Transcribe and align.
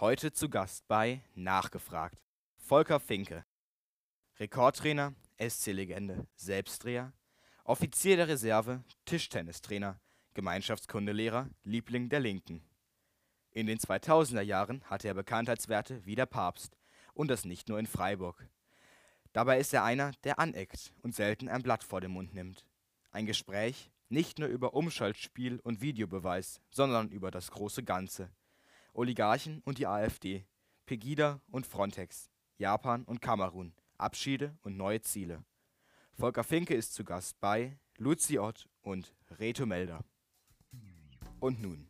Heute 0.00 0.32
zu 0.32 0.50
Gast 0.50 0.86
bei 0.86 1.22
Nachgefragt. 1.34 2.18
Volker 2.58 3.00
Finke. 3.00 3.46
Rekordtrainer, 4.38 5.14
SC-Legende, 5.38 6.26
Selbstdreher, 6.36 7.14
Offizier 7.64 8.16
der 8.16 8.28
Reserve, 8.28 8.84
Tischtennistrainer, 9.06 9.98
Gemeinschaftskundelehrer, 10.34 11.48
Liebling 11.62 12.10
der 12.10 12.20
Linken. 12.20 12.62
In 13.50 13.66
den 13.66 13.78
2000er 13.78 14.42
Jahren 14.42 14.82
hatte 14.90 15.08
er 15.08 15.14
Bekanntheitswerte 15.14 16.04
wie 16.04 16.16
der 16.16 16.26
Papst 16.26 16.76
und 17.14 17.28
das 17.28 17.46
nicht 17.46 17.70
nur 17.70 17.78
in 17.78 17.86
Freiburg. 17.86 18.46
Dabei 19.32 19.58
ist 19.58 19.72
er 19.72 19.84
einer, 19.84 20.12
der 20.24 20.38
aneckt 20.38 20.92
und 21.02 21.14
selten 21.14 21.48
ein 21.48 21.62
Blatt 21.62 21.82
vor 21.82 22.02
den 22.02 22.10
Mund 22.10 22.34
nimmt. 22.34 22.66
Ein 23.14 23.26
Gespräch 23.26 23.92
nicht 24.08 24.40
nur 24.40 24.48
über 24.48 24.74
Umschaltspiel 24.74 25.60
und 25.60 25.80
Videobeweis, 25.80 26.60
sondern 26.68 27.10
über 27.10 27.30
das 27.30 27.52
große 27.52 27.84
Ganze. 27.84 28.28
Oligarchen 28.92 29.62
und 29.64 29.78
die 29.78 29.86
AfD, 29.86 30.44
Pegida 30.84 31.40
und 31.48 31.64
Frontex, 31.64 32.28
Japan 32.58 33.04
und 33.04 33.22
Kamerun, 33.22 33.72
Abschiede 33.98 34.58
und 34.62 34.76
neue 34.76 35.00
Ziele. 35.00 35.44
Volker 36.14 36.42
Finke 36.42 36.74
ist 36.74 36.92
zu 36.92 37.04
Gast 37.04 37.40
bei 37.40 37.78
Luzi 37.98 38.40
Ott 38.40 38.68
und 38.82 39.14
Reto 39.38 39.64
Melder. 39.64 40.04
Und 41.38 41.62
nun, 41.62 41.88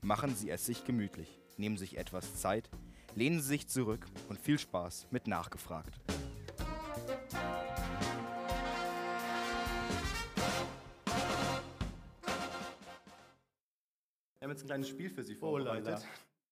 machen 0.00 0.34
Sie 0.34 0.48
es 0.48 0.64
sich 0.64 0.86
gemütlich, 0.86 1.38
nehmen 1.58 1.76
sich 1.76 1.98
etwas 1.98 2.36
Zeit, 2.36 2.70
lehnen 3.14 3.42
Sie 3.42 3.48
sich 3.48 3.68
zurück 3.68 4.06
und 4.30 4.40
viel 4.40 4.58
Spaß 4.58 5.08
mit 5.10 5.26
Nachgefragt. 5.26 6.00
Haben 14.52 14.56
jetzt 14.58 14.64
ein 14.64 14.68
kleines 14.68 14.88
Spiel 14.88 15.10
für 15.10 15.22
Sie 15.22 15.36
Oh 15.36 15.40
vorbereitet. 15.40 16.06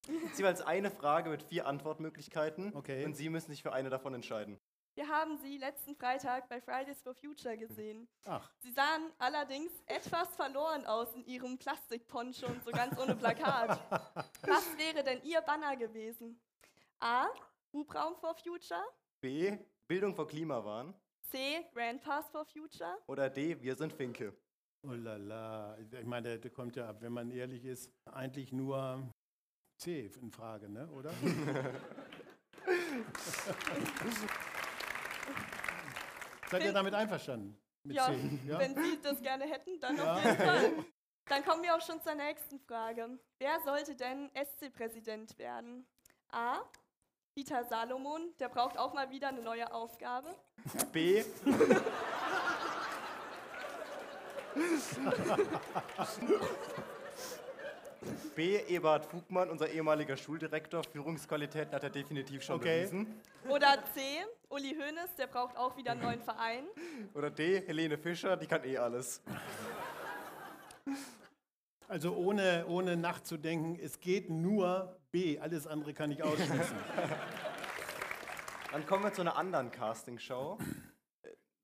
Es 0.08 0.30
ist 0.32 0.38
jeweils 0.38 0.62
eine 0.62 0.90
Frage 0.90 1.28
mit 1.28 1.42
vier 1.42 1.66
Antwortmöglichkeiten 1.66 2.74
Okay. 2.74 3.04
und 3.04 3.14
Sie 3.14 3.28
müssen 3.28 3.50
sich 3.50 3.62
für 3.62 3.72
eine 3.72 3.90
davon 3.90 4.14
entscheiden. 4.14 4.58
Wir 4.94 5.06
haben 5.06 5.36
sie 5.38 5.56
letzten 5.56 5.94
Freitag 5.94 6.48
bei 6.48 6.60
Fridays 6.60 7.00
for 7.02 7.14
Future 7.14 7.56
gesehen. 7.56 8.08
Ach, 8.24 8.50
Sie 8.58 8.72
sahen 8.72 9.12
allerdings 9.18 9.70
etwas 9.86 10.34
verloren 10.34 10.84
aus 10.84 11.14
in 11.14 11.24
ihrem 11.26 11.58
Plastikponcho 11.58 12.46
und 12.46 12.64
so 12.64 12.70
ganz 12.72 12.98
ohne 12.98 13.14
Plakat. 13.14 13.78
Was 14.42 14.76
wäre 14.76 15.04
denn 15.04 15.22
Ihr 15.22 15.40
Banner 15.42 15.76
gewesen? 15.76 16.40
A. 16.98 17.26
Hubraum 17.72 18.16
for 18.16 18.34
Future. 18.34 18.82
B. 19.20 19.56
Bildung 19.86 20.14
vor 20.14 20.26
Klimawahn. 20.26 20.92
C. 21.30 21.64
Grand 21.72 22.02
Pass 22.02 22.28
for 22.30 22.44
Future. 22.46 22.98
Oder 23.06 23.30
D. 23.30 23.60
Wir 23.62 23.76
sind 23.76 23.92
Finke. 23.92 24.34
Oh 24.86 24.92
la 24.92 25.16
la. 25.16 25.78
Ich 25.78 26.06
meine, 26.06 26.38
da 26.38 26.48
kommt 26.48 26.76
ja, 26.76 27.00
wenn 27.00 27.12
man 27.12 27.30
ehrlich 27.30 27.64
ist, 27.64 27.90
eigentlich 28.06 28.52
nur 28.52 29.08
C 29.78 30.10
in 30.20 30.30
Frage, 30.30 30.68
ne? 30.68 30.86
oder? 30.88 31.10
Seid 36.50 36.64
ihr 36.64 36.72
damit 36.72 36.94
einverstanden? 36.94 37.56
Mit 37.84 37.96
Ja, 37.96 38.06
C? 38.06 38.18
wenn 38.46 38.74
Sie 38.74 39.00
das 39.02 39.20
gerne 39.22 39.44
hätten, 39.44 39.80
dann 39.80 39.96
Ja. 39.96 40.14
auf 40.14 40.24
jeden 40.24 40.36
Fall. 40.36 40.72
Dann 41.26 41.44
kommen 41.44 41.62
wir 41.62 41.74
auch 41.76 41.80
schon 41.80 42.00
zur 42.02 42.14
nächsten 42.14 42.58
Frage. 42.60 43.18
Wer 43.38 43.60
sollte 43.64 43.94
denn 43.94 44.30
SC-Präsident 44.34 45.38
werden? 45.38 45.86
A. 46.32 46.58
Dieter 47.36 47.64
Salomon, 47.64 48.34
der 48.40 48.48
braucht 48.48 48.76
auch 48.76 48.92
mal 48.92 49.10
wieder 49.10 49.28
eine 49.28 49.40
neue 49.40 49.72
Aufgabe. 49.72 50.34
B. 50.92 51.22
B. 58.34 58.56
Eberhard 58.68 59.04
Fugmann, 59.06 59.50
unser 59.50 59.68
ehemaliger 59.68 60.16
Schuldirektor. 60.16 60.82
Führungsqualitäten 60.84 61.74
hat 61.74 61.84
er 61.84 61.90
definitiv 61.90 62.42
schon 62.42 62.56
Okay. 62.56 62.80
bewiesen. 62.86 63.20
Oder 63.48 63.78
C. 63.94 64.00
Uli 64.48 64.74
Hoeneß, 64.74 65.14
der 65.18 65.26
braucht 65.26 65.56
auch 65.56 65.76
wieder 65.76 65.92
einen 65.92 66.02
neuen 66.02 66.22
Verein. 66.22 66.64
Oder 67.14 67.30
D. 67.30 67.60
Helene 67.66 67.98
Fischer, 67.98 68.36
die 68.36 68.46
kann 68.46 68.64
eh 68.64 68.78
alles. 68.78 69.20
Also 71.88 72.14
ohne, 72.14 72.64
ohne 72.68 72.96
nachzudenken, 72.96 73.78
es 73.82 74.00
geht 74.00 74.30
nur 74.30 74.96
B. 75.10 75.38
Alles 75.38 75.66
andere 75.66 75.92
kann 75.92 76.10
ich 76.10 76.22
ausschließen. 76.22 76.76
Dann 78.72 78.86
kommen 78.86 79.04
wir 79.04 79.12
zu 79.12 79.20
einer 79.22 79.36
anderen 79.36 79.70
Castingshow. 79.70 80.58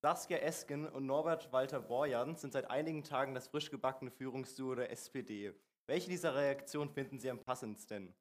Saskia 0.06 0.38
Esken 0.38 0.86
und 0.86 1.04
Norbert 1.04 1.52
Walter 1.52 1.80
Borjans 1.80 2.40
sind 2.40 2.52
seit 2.52 2.70
einigen 2.70 3.02
Tagen 3.02 3.34
das 3.34 3.48
frisch 3.48 3.72
gebackene 3.72 4.12
Führungsduo 4.12 4.76
der 4.76 4.92
SPD. 4.92 5.52
Welche 5.88 6.08
dieser 6.08 6.36
Reaktionen 6.36 6.90
finden 6.90 7.18
Sie 7.18 7.28
am 7.28 7.40
passendsten? 7.40 8.14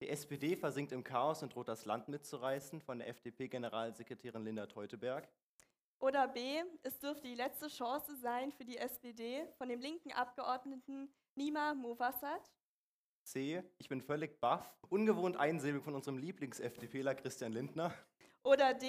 Die 0.00 0.08
SPD 0.08 0.56
versinkt 0.56 0.90
im 0.90 1.04
Chaos 1.04 1.44
und 1.44 1.54
droht 1.54 1.68
das 1.68 1.84
Land 1.84 2.08
mitzureißen, 2.08 2.80
von 2.80 2.98
der 2.98 3.06
FDP-Generalsekretärin 3.10 4.42
Linda 4.42 4.66
Teuteberg. 4.66 5.28
Oder 6.00 6.26
B. 6.26 6.60
Es 6.82 6.98
dürfte 6.98 7.28
die 7.28 7.36
letzte 7.36 7.68
Chance 7.68 8.16
sein 8.16 8.50
für 8.50 8.64
die 8.64 8.78
SPD 8.78 9.46
von 9.58 9.68
dem 9.68 9.78
linken 9.78 10.10
Abgeordneten 10.10 11.08
Nima 11.36 11.72
Movassat. 11.72 12.50
C. 13.22 13.62
Ich 13.78 13.88
bin 13.88 14.02
völlig 14.02 14.40
baff. 14.40 14.76
Ungewohnt 14.88 15.36
einsilbig 15.36 15.84
von 15.84 15.94
unserem 15.94 16.18
Lieblings-FDPler 16.18 17.14
Christian 17.14 17.52
Lindner. 17.52 17.94
Oder 18.42 18.74
D. 18.74 18.86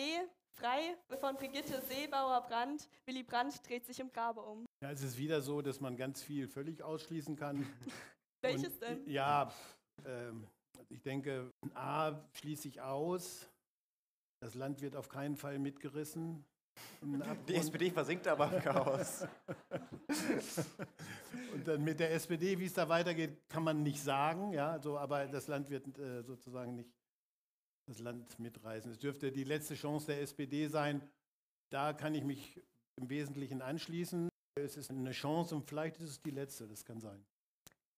Frei 0.54 0.98
von 1.20 1.36
Brigitte 1.36 1.82
Seebauer-Brandt. 1.82 2.90
Willy 3.06 3.24
Brandt 3.24 3.68
dreht 3.68 3.86
sich 3.86 4.00
im 4.00 4.12
Grabe 4.12 4.42
um. 4.42 4.66
Ja, 4.82 4.92
es 4.92 5.02
ist 5.02 5.18
wieder 5.18 5.42
so, 5.42 5.62
dass 5.62 5.80
man 5.80 5.96
ganz 5.96 6.22
viel 6.22 6.48
völlig 6.48 6.84
ausschließen 6.84 7.36
kann. 7.36 7.66
Welches 8.42 8.74
Und, 8.74 8.82
denn? 8.82 9.09
Ja, 9.09 9.52
ähm, 10.06 10.48
ich 10.90 11.02
denke, 11.02 11.52
A 11.74 12.14
schließe 12.34 12.68
ich 12.68 12.82
aus. 12.82 13.48
Das 14.42 14.56
Land 14.56 14.82
wird 14.82 14.96
auf 14.96 15.09
keinen 15.09 15.36
Fall 15.36 15.59
mitgerissen. 15.59 16.46
Die. 17.48 17.56
SPD 17.56 17.92
versinkt 17.92 18.28
aber 18.28 18.52
im 18.54 18.62
Chaos. 18.62 19.26
Und 21.54 21.68
dann 21.68 21.84
mit 21.84 22.00
der 22.00 22.14
SPD, 22.14 22.58
wie 22.58 22.66
es 22.66 22.74
da 22.74 22.88
weitergeht, 22.88 23.38
kann 23.50 23.64
man 23.64 23.84
nicht 23.84 24.02
sagen. 24.02 24.54
Ja, 24.54 24.80
so, 24.80 24.98
aber 24.98 25.28
das 25.28 25.48
Land 25.48 25.70
wird 25.70 25.98
äh, 25.98 26.24
sozusagen 26.24 26.76
nicht 26.76 26.90
das 27.90 28.00
Land 28.00 28.40
mitreißen. 28.40 28.92
Es 28.92 29.00
dürfte 29.00 29.32
die 29.32 29.44
letzte 29.44 29.74
Chance 29.74 30.06
der 30.08 30.22
SPD 30.22 30.68
sein. 30.68 31.02
Da 31.70 31.94
kann 31.94 32.14
ich 32.14 32.24
mich 32.24 32.62
im 32.96 33.10
Wesentlichen 33.10 33.62
anschließen. 33.62 34.30
Es 34.56 34.78
ist 34.78 34.92
eine 34.92 35.12
Chance 35.12 35.56
und 35.56 35.68
vielleicht 35.68 35.98
ist 35.98 36.10
es 36.10 36.22
die 36.22 36.32
letzte. 36.32 36.68
Das 36.68 36.86
kann 36.86 37.00
sein. 37.02 37.26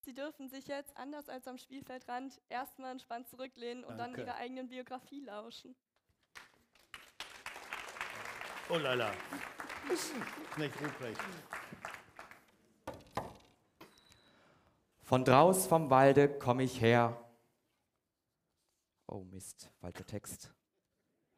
Sie 0.00 0.14
dürfen 0.14 0.48
sich 0.48 0.66
jetzt, 0.66 0.96
anders 0.96 1.28
als 1.28 1.46
am 1.46 1.58
Spielfeldrand, 1.58 2.40
erstmal 2.48 2.92
entspannt 2.92 3.28
zurücklehnen 3.28 3.84
und 3.84 3.98
dann 3.98 4.12
Danke. 4.12 4.22
Ihrer 4.22 4.36
eigenen 4.36 4.68
Biografie 4.68 5.20
lauschen. 5.20 5.74
Oh 8.68 8.78
lala. 8.78 9.12
Knecht 10.54 10.74
Ruprecht. 10.80 11.20
Von 15.02 15.24
draus 15.24 15.66
vom 15.66 15.90
Walde 15.90 16.28
komm 16.38 16.60
ich 16.60 16.80
her. 16.80 17.22
Oh 19.06 19.24
Mist, 19.24 19.70
falscher 19.80 20.06
Text. 20.06 20.52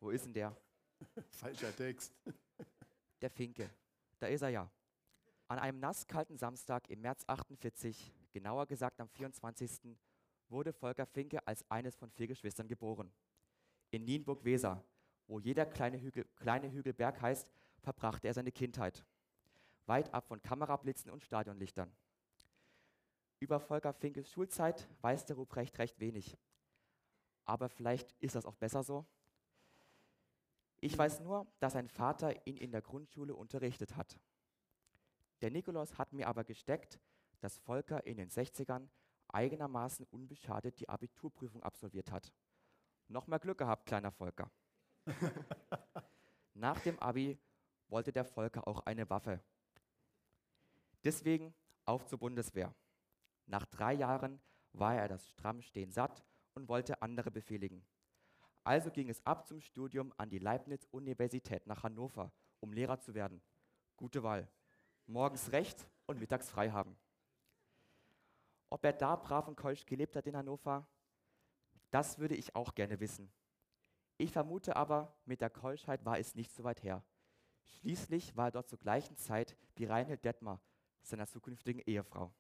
Wo 0.01 0.11
ist 0.11 0.25
denn 0.25 0.35
der? 0.35 0.57
Falscher 1.31 1.75
Text. 1.75 2.13
Der 3.21 3.31
Finke. 3.31 3.71
Da 4.19 4.27
ist 4.27 4.43
er 4.43 4.51
ja. 4.51 4.71
An 5.49 5.59
einem 5.59 5.79
nasskalten 5.79 6.37
Samstag 6.37 6.89
im 6.91 7.01
März 7.01 7.25
48, 7.27 8.13
genauer 8.33 8.67
gesagt 8.67 9.01
am 9.01 9.09
24., 9.09 9.97
wurde 10.49 10.73
Volker 10.73 11.07
Finke 11.07 11.47
als 11.47 11.65
eines 11.71 11.97
von 11.97 12.11
vier 12.11 12.27
Geschwistern 12.27 12.69
geboren. 12.69 13.11
In 13.91 14.05
Nienburg-Weser, 14.05 14.85
wo 15.27 15.39
jeder 15.39 15.65
kleine 15.65 16.01
Hügel, 16.01 16.27
kleine 16.37 16.71
Hügel 16.71 16.93
Berg 16.93 17.21
heißt, 17.21 17.51
verbrachte 17.81 18.29
er 18.29 18.35
seine 18.35 18.53
Kindheit. 18.53 19.05
Weit 19.87 20.13
ab 20.13 20.27
von 20.27 20.41
Kamerablitzen 20.43 21.11
und 21.11 21.23
Stadionlichtern. 21.23 21.91
Über 23.41 23.61
Volker 23.61 23.93
Finkes 23.93 24.31
Schulzeit 24.31 24.89
weiß 25.03 25.27
der 25.27 25.37
Ruprecht 25.37 25.79
recht 25.79 26.01
wenig. 26.01 26.39
Aber 27.45 27.69
vielleicht 27.69 28.13
ist 28.21 28.35
das 28.35 28.47
auch 28.47 28.57
besser 28.57 28.83
so. 28.83 29.07
Ich 30.81 30.97
weiß 30.97 31.21
nur, 31.21 31.47
dass 31.61 31.73
sein 31.73 31.89
Vater 31.89 32.47
ihn 32.47 32.57
in 32.57 32.71
der 32.71 32.83
Grundschule 32.83 33.35
unterrichtet 33.35 33.97
hat. 33.97 34.19
Der 35.41 35.51
Nikolaus 35.51 35.99
hat 35.99 36.13
mir 36.13 36.29
aber 36.29 36.45
gesteckt, 36.45 37.01
dass 37.41 37.59
Volker 37.59 38.07
in 38.07 38.17
den 38.17 38.31
60ern 38.31 38.89
eigenermaßen 39.29 40.07
unbeschadet 40.07 40.79
die 40.81 40.89
Abiturprüfung 40.89 41.63
absolviert 41.63 42.11
hat. 42.11 42.33
Nochmal 43.09 43.41
Glück 43.41 43.59
gehabt, 43.59 43.87
kleiner 43.87 44.13
Volker. 44.13 44.51
Nach 46.55 46.79
dem 46.81 46.99
Abi 46.99 47.39
wollte 47.89 48.13
der 48.13 48.25
Volker 48.25 48.67
auch 48.67 48.81
eine 48.81 49.09
Waffe. 49.11 49.43
Deswegen 51.03 51.55
auf 51.85 52.07
zur 52.07 52.19
Bundeswehr. 52.19 52.75
Nach 53.47 53.67
drei 53.67 53.93
Jahren 53.93 54.41
war 54.73 54.97
er 54.97 55.09
das 55.09 55.29
Strammstehen 55.29 55.91
satt 55.93 56.25
und 56.55 56.69
wollte 56.69 57.03
andere 57.03 57.31
befehligen. 57.31 57.85
Also 58.63 58.91
ging 58.91 59.11
es 59.11 59.25
ab 59.27 59.47
zum 59.47 59.61
Studium 59.61 60.13
an 60.17 60.31
die 60.31 60.39
Leibniz-Universität 60.39 61.67
nach 61.67 61.83
Hannover, 61.83 62.33
um 62.61 62.73
Lehrer 62.73 62.99
zu 62.99 63.15
werden. 63.15 63.43
Gute 63.97 64.23
Wahl. 64.23 64.49
morgens 65.07 65.53
recht 65.53 65.87
und 66.07 66.19
mittags 66.19 66.49
frei 66.49 66.71
haben. 66.71 66.97
Ob 68.71 68.85
er 68.85 68.95
da 68.95 69.17
brav 69.17 69.47
und 69.49 69.57
keusch 69.57 69.85
gelebt 69.85 70.17
hat 70.17 70.27
in 70.27 70.37
Hannover, 70.37 70.89
das 71.91 72.19
würde 72.19 72.35
ich 72.35 72.57
auch 72.57 72.75
gerne 72.75 72.99
wissen. 73.01 73.31
Ich 74.17 74.33
vermute 74.33 74.77
aber, 74.77 75.15
mit 75.27 75.41
der 75.41 75.51
Keuschheit 75.51 76.05
war 76.05 76.19
es 76.19 76.35
nicht 76.35 76.53
so 76.55 76.65
weit 76.65 76.83
her. 76.83 77.05
Schließlich 77.67 78.37
war 78.37 78.49
er 78.49 78.53
dort 78.53 78.69
zur 78.69 78.79
gleichen 78.79 79.17
Zeit 79.17 79.57
wie 79.77 79.85
Reinhold 79.85 80.25
Detmer, 80.25 80.61
seiner 81.03 81.27
zukünftigen 81.27 81.83
Ehefrau. 81.87 82.33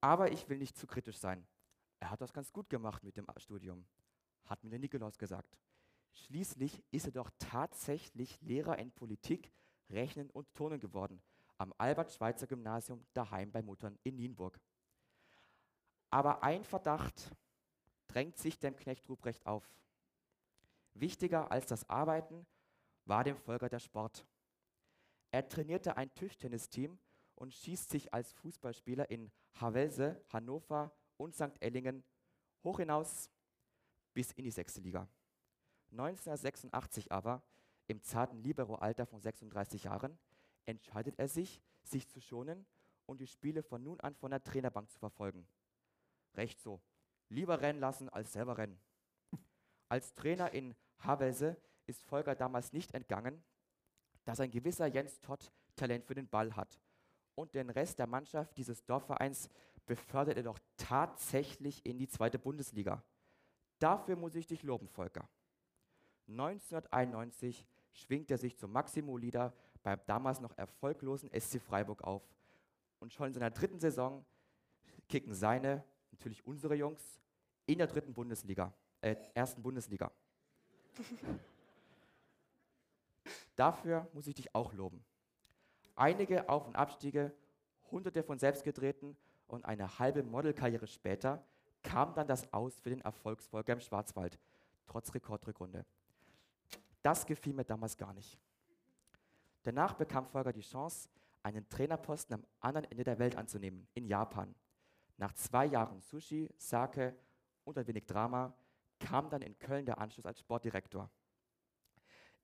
Aber 0.00 0.32
ich 0.32 0.48
will 0.48 0.58
nicht 0.58 0.76
zu 0.76 0.86
kritisch 0.86 1.18
sein. 1.18 1.46
Er 2.04 2.10
hat 2.10 2.20
das 2.20 2.34
ganz 2.34 2.52
gut 2.52 2.68
gemacht 2.68 3.02
mit 3.02 3.16
dem 3.16 3.26
Studium, 3.38 3.86
hat 4.44 4.62
mir 4.62 4.68
der 4.68 4.78
Nikolaus 4.78 5.16
gesagt. 5.16 5.56
Schließlich 6.12 6.84
ist 6.90 7.06
er 7.06 7.12
doch 7.12 7.30
tatsächlich 7.38 8.38
Lehrer 8.42 8.78
in 8.78 8.92
Politik, 8.92 9.50
Rechnen 9.88 10.28
und 10.28 10.52
Turnen 10.52 10.78
geworden 10.78 11.22
am 11.56 11.72
Albert-Schweitzer-Gymnasium 11.78 13.06
daheim 13.14 13.50
bei 13.50 13.62
Muttern 13.62 13.98
in 14.02 14.16
Nienburg. 14.16 14.60
Aber 16.10 16.42
ein 16.42 16.62
Verdacht 16.62 17.34
drängt 18.08 18.36
sich 18.36 18.58
dem 18.58 18.76
Knecht 18.76 19.08
Ruprecht 19.08 19.46
auf. 19.46 19.66
Wichtiger 20.92 21.50
als 21.50 21.64
das 21.64 21.88
Arbeiten 21.88 22.46
war 23.06 23.24
dem 23.24 23.38
Volker 23.38 23.70
der 23.70 23.78
Sport. 23.78 24.26
Er 25.30 25.48
trainierte 25.48 25.96
ein 25.96 26.12
Tischtennisteam 26.12 26.98
und 27.34 27.54
schießt 27.54 27.88
sich 27.88 28.12
als 28.12 28.34
Fußballspieler 28.34 29.08
in 29.08 29.32
Havelse, 29.54 30.22
Hannover 30.28 30.92
und 31.24 31.34
St. 31.34 31.60
Ellingen 31.60 32.04
hoch 32.62 32.78
hinaus 32.78 33.30
bis 34.12 34.30
in 34.32 34.44
die 34.44 34.50
sechste 34.50 34.80
Liga. 34.80 35.08
1986 35.90 37.10
aber, 37.10 37.42
im 37.86 38.02
zarten 38.02 38.38
Libero-Alter 38.42 39.06
von 39.06 39.20
36 39.20 39.84
Jahren, 39.84 40.18
entscheidet 40.66 41.18
er 41.18 41.28
sich, 41.28 41.62
sich 41.82 42.08
zu 42.08 42.20
schonen 42.20 42.66
und 43.06 43.20
die 43.20 43.26
Spiele 43.26 43.62
von 43.62 43.82
nun 43.82 44.00
an 44.00 44.14
von 44.14 44.30
der 44.30 44.42
Trainerbank 44.42 44.90
zu 44.90 44.98
verfolgen. 44.98 45.46
Recht 46.34 46.60
so. 46.60 46.80
Lieber 47.28 47.60
rennen 47.60 47.80
lassen 47.80 48.08
als 48.08 48.32
selber 48.32 48.58
rennen. 48.58 48.78
Als 49.88 50.14
Trainer 50.14 50.52
in 50.52 50.74
Havelse 50.98 51.56
ist 51.86 52.02
Volker 52.04 52.34
damals 52.34 52.72
nicht 52.72 52.94
entgangen, 52.94 53.42
dass 54.24 54.40
ein 54.40 54.50
gewisser 54.50 54.86
Jens 54.86 55.20
Todd 55.20 55.52
Talent 55.76 56.04
für 56.04 56.14
den 56.14 56.28
Ball 56.28 56.54
hat. 56.56 56.80
Und 57.34 57.54
den 57.54 57.70
Rest 57.70 57.98
der 57.98 58.06
Mannschaft 58.06 58.56
dieses 58.56 58.84
Dorfvereins 58.84 59.50
befördert 59.86 60.36
er 60.36 60.42
doch 60.42 60.58
tatsächlich 60.76 61.84
in 61.84 61.98
die 61.98 62.08
zweite 62.08 62.38
Bundesliga. 62.38 63.02
Dafür 63.78 64.16
muss 64.16 64.34
ich 64.34 64.46
dich 64.46 64.62
loben, 64.62 64.88
Volker. 64.88 65.28
1991 66.28 67.66
schwingt 67.92 68.30
er 68.30 68.38
sich 68.38 68.56
zum 68.56 68.72
Maximo-Leader 68.72 69.52
beim 69.82 70.00
damals 70.06 70.40
noch 70.40 70.56
erfolglosen 70.56 71.30
SC 71.38 71.60
Freiburg 71.60 72.02
auf. 72.02 72.22
Und 73.00 73.12
schon 73.12 73.28
in 73.28 73.34
seiner 73.34 73.50
dritten 73.50 73.78
Saison 73.78 74.24
kicken 75.08 75.34
seine, 75.34 75.84
natürlich 76.10 76.46
unsere 76.46 76.74
Jungs, 76.74 77.20
in 77.66 77.78
der 77.78 77.86
dritten 77.86 78.14
Bundesliga, 78.14 78.72
äh, 79.00 79.16
ersten 79.34 79.62
Bundesliga. 79.62 80.10
Dafür 83.56 84.08
muss 84.12 84.26
ich 84.26 84.34
dich 84.34 84.54
auch 84.54 84.72
loben. 84.72 85.04
Einige 85.94 86.48
Auf- 86.48 86.66
und 86.66 86.76
Abstiege, 86.76 87.32
hunderte 87.90 88.22
von 88.22 88.38
selbstgedrehten 88.38 89.16
und 89.54 89.64
eine 89.64 89.98
halbe 89.98 90.22
Modelkarriere 90.22 90.86
später 90.86 91.44
kam 91.82 92.14
dann 92.14 92.26
das 92.26 92.52
Aus 92.52 92.80
für 92.80 92.90
den 92.90 93.00
Erfolgsfolger 93.00 93.74
im 93.74 93.80
Schwarzwald, 93.80 94.38
trotz 94.86 95.14
Rekordrückrunde. 95.14 95.84
Das 97.02 97.26
gefiel 97.26 97.54
mir 97.54 97.64
damals 97.64 97.96
gar 97.96 98.12
nicht. 98.12 98.38
Danach 99.62 99.94
bekam 99.94 100.26
Volker 100.26 100.52
die 100.52 100.60
Chance, 100.60 101.08
einen 101.42 101.68
Trainerposten 101.68 102.34
am 102.34 102.44
anderen 102.60 102.90
Ende 102.90 103.04
der 103.04 103.18
Welt 103.18 103.36
anzunehmen, 103.36 103.86
in 103.94 104.06
Japan. 104.06 104.54
Nach 105.16 105.32
zwei 105.34 105.66
Jahren 105.66 106.00
Sushi, 106.00 106.50
Sake 106.56 107.14
und 107.64 107.78
ein 107.78 107.86
wenig 107.86 108.06
Drama 108.06 108.52
kam 108.98 109.28
dann 109.28 109.42
in 109.42 109.58
Köln 109.58 109.86
der 109.86 109.98
Anschluss 109.98 110.26
als 110.26 110.40
Sportdirektor. 110.40 111.10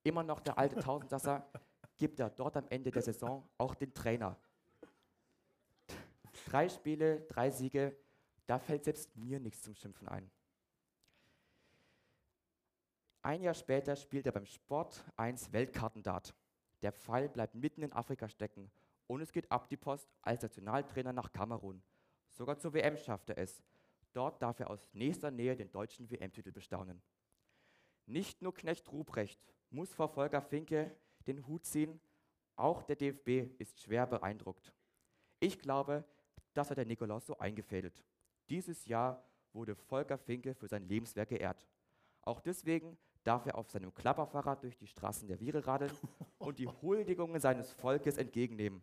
Immer 0.02 0.22
noch 0.22 0.40
der 0.40 0.58
alte 0.58 0.76
Tausendsasser 0.76 1.46
gibt 1.96 2.20
er 2.20 2.30
dort 2.30 2.56
am 2.56 2.66
Ende 2.68 2.90
der 2.90 3.02
Saison 3.02 3.46
auch 3.58 3.74
den 3.74 3.92
Trainer. 3.92 4.36
Drei 6.50 6.68
Spiele, 6.68 7.20
drei 7.28 7.48
Siege, 7.48 7.96
da 8.46 8.58
fällt 8.58 8.82
selbst 8.82 9.16
mir 9.16 9.38
nichts 9.38 9.62
zum 9.62 9.76
Schimpfen 9.76 10.08
ein. 10.08 10.28
Ein 13.22 13.42
Jahr 13.42 13.54
später 13.54 13.94
spielt 13.94 14.26
er 14.26 14.32
beim 14.32 14.46
Sport 14.46 15.04
1 15.16 15.52
Weltkartendart. 15.52 16.34
Der 16.82 16.90
Fall 16.90 17.28
bleibt 17.28 17.54
mitten 17.54 17.82
in 17.82 17.92
Afrika 17.92 18.28
stecken 18.28 18.68
und 19.06 19.20
es 19.20 19.30
geht 19.30 19.48
ab 19.52 19.68
die 19.68 19.76
Post 19.76 20.10
als 20.22 20.42
Nationaltrainer 20.42 21.12
nach 21.12 21.30
Kamerun. 21.30 21.84
Sogar 22.30 22.58
zur 22.58 22.74
WM 22.74 22.96
schafft 22.96 23.30
er 23.30 23.38
es. 23.38 23.62
Dort 24.12 24.42
darf 24.42 24.58
er 24.58 24.70
aus 24.70 24.88
nächster 24.92 25.30
Nähe 25.30 25.54
den 25.54 25.70
deutschen 25.70 26.10
WM-Titel 26.10 26.50
bestaunen. 26.50 27.00
Nicht 28.06 28.42
nur 28.42 28.52
Knecht 28.52 28.90
Ruprecht 28.90 29.40
muss 29.70 29.94
vor 29.94 30.08
Volker 30.08 30.42
Finke 30.42 30.96
den 31.28 31.46
Hut 31.46 31.64
ziehen, 31.64 32.00
auch 32.56 32.82
der 32.82 32.96
DFB 32.96 33.54
ist 33.60 33.80
schwer 33.80 34.08
beeindruckt. 34.08 34.74
Ich 35.38 35.60
glaube, 35.60 36.04
das 36.54 36.70
hat 36.70 36.78
der 36.78 36.86
Nikolaus 36.86 37.26
so 37.26 37.38
eingefädelt. 37.38 38.02
Dieses 38.48 38.86
Jahr 38.86 39.24
wurde 39.52 39.74
Volker 39.74 40.18
Finke 40.18 40.54
für 40.54 40.68
sein 40.68 40.86
Lebenswerk 40.88 41.28
geehrt. 41.28 41.66
Auch 42.22 42.40
deswegen 42.40 42.98
darf 43.24 43.46
er 43.46 43.56
auf 43.56 43.70
seinem 43.70 43.94
Klapperfahrrad 43.94 44.62
durch 44.62 44.76
die 44.76 44.86
Straßen 44.86 45.28
der 45.28 45.38
Viere 45.38 45.66
radeln 45.66 45.92
und 46.38 46.58
die 46.58 46.66
Huldigungen 46.66 47.40
seines 47.40 47.72
Volkes 47.72 48.16
entgegennehmen. 48.16 48.82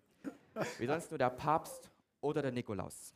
Wie 0.78 0.88
sonst 0.88 1.12
nur 1.12 1.18
der 1.18 1.30
Papst 1.30 1.92
oder 2.22 2.42
der 2.42 2.52
Nikolaus. 2.52 3.14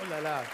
Oh 0.00 0.10
la 0.10 0.20
la. 0.20 0.44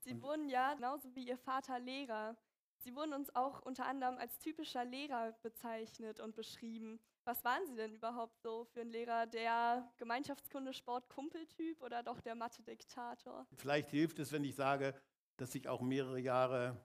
Sie 0.00 0.20
wurden 0.22 0.48
ja 0.48 0.74
genauso 0.74 1.14
wie 1.14 1.28
ihr 1.28 1.36
Vater 1.36 1.78
Lehrer. 1.78 2.36
Sie 2.82 2.94
wurden 2.96 3.12
uns 3.12 3.34
auch 3.34 3.60
unter 3.62 3.86
anderem 3.86 4.16
als 4.16 4.38
typischer 4.38 4.84
Lehrer 4.84 5.32
bezeichnet 5.42 6.18
und 6.20 6.34
beschrieben. 6.34 6.98
Was 7.24 7.44
waren 7.44 7.66
Sie 7.66 7.76
denn 7.76 7.92
überhaupt 7.92 8.40
so 8.40 8.64
für 8.64 8.80
ein 8.80 8.88
Lehrer? 8.88 9.26
Der 9.26 9.92
Gemeinschaftskunde, 9.98 10.72
Sport, 10.72 11.08
Kumpeltyp 11.10 11.82
oder 11.82 12.02
doch 12.02 12.20
der 12.20 12.34
Mathe-Diktator? 12.34 13.46
Vielleicht 13.56 13.90
hilft 13.90 14.18
es, 14.18 14.32
wenn 14.32 14.44
ich 14.44 14.54
sage, 14.54 14.94
dass 15.36 15.54
ich 15.54 15.68
auch 15.68 15.82
mehrere 15.82 16.18
Jahre 16.18 16.76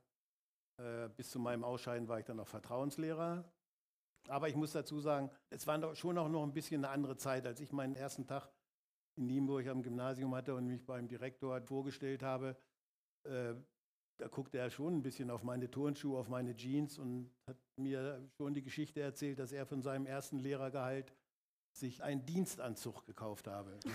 äh, 0.77 1.07
bis 1.09 1.29
zu 1.29 1.39
meinem 1.39 1.63
Ausscheiden 1.63 2.07
war 2.09 2.19
ich 2.19 2.25
dann 2.25 2.37
noch 2.37 2.47
Vertrauenslehrer. 2.47 3.49
Aber 4.27 4.49
ich 4.49 4.55
muss 4.55 4.73
dazu 4.73 4.99
sagen, 4.99 5.29
es 5.49 5.65
war 5.67 5.95
schon 5.95 6.17
auch 6.17 6.29
noch 6.29 6.43
ein 6.43 6.53
bisschen 6.53 6.83
eine 6.83 6.93
andere 6.93 7.15
Zeit, 7.15 7.45
als 7.45 7.61
ich 7.61 7.71
meinen 7.71 7.95
ersten 7.95 8.27
Tag 8.27 8.49
in 9.17 9.27
Nienburg 9.27 9.67
am 9.67 9.81
Gymnasium 9.81 10.35
hatte 10.35 10.55
und 10.55 10.67
mich 10.67 10.85
beim 10.85 11.07
Direktor 11.07 11.61
vorgestellt 11.61 12.23
habe. 12.23 12.57
Äh, 13.23 13.55
da 14.17 14.27
guckte 14.27 14.57
er 14.57 14.69
schon 14.69 14.97
ein 14.97 15.01
bisschen 15.01 15.29
auf 15.29 15.43
meine 15.43 15.69
Turnschuhe, 15.69 16.17
auf 16.17 16.29
meine 16.29 16.55
Jeans 16.55 16.97
und 16.97 17.31
hat 17.47 17.57
mir 17.77 18.27
schon 18.37 18.53
die 18.53 18.63
Geschichte 18.63 19.01
erzählt, 19.01 19.39
dass 19.39 19.51
er 19.51 19.65
von 19.65 19.81
seinem 19.81 20.05
ersten 20.05 20.39
Lehrergehalt 20.39 21.13
sich 21.77 22.01
einen 22.03 22.25
Dienstanzug 22.25 23.05
gekauft 23.05 23.47
habe. 23.47 23.79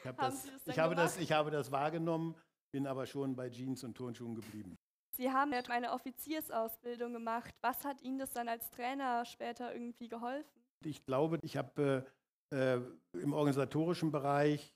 Ich, 0.00 0.08
hab 0.08 0.18
das, 0.18 0.46
ich, 0.66 0.78
habe 0.78 0.94
das, 0.94 1.16
ich 1.16 1.32
habe 1.32 1.50
das 1.50 1.72
wahrgenommen, 1.72 2.34
bin 2.70 2.86
aber 2.86 3.06
schon 3.06 3.34
bei 3.34 3.48
Jeans 3.48 3.84
und 3.84 3.96
Turnschuhen 3.96 4.34
geblieben. 4.34 4.76
Sie 5.16 5.30
haben 5.30 5.50
ja 5.50 5.60
eine 5.70 5.92
Offiziersausbildung 5.92 7.14
gemacht. 7.14 7.54
Was 7.62 7.86
hat 7.86 8.02
Ihnen 8.02 8.18
das 8.18 8.30
dann 8.34 8.48
als 8.48 8.70
Trainer 8.70 9.24
später 9.24 9.72
irgendwie 9.72 10.08
geholfen? 10.08 10.60
Ich 10.84 11.06
glaube, 11.06 11.38
ich 11.40 11.56
habe 11.56 12.04
äh, 12.52 12.74
äh, 12.74 12.82
im 13.14 13.32
organisatorischen 13.32 14.10
Bereich, 14.10 14.74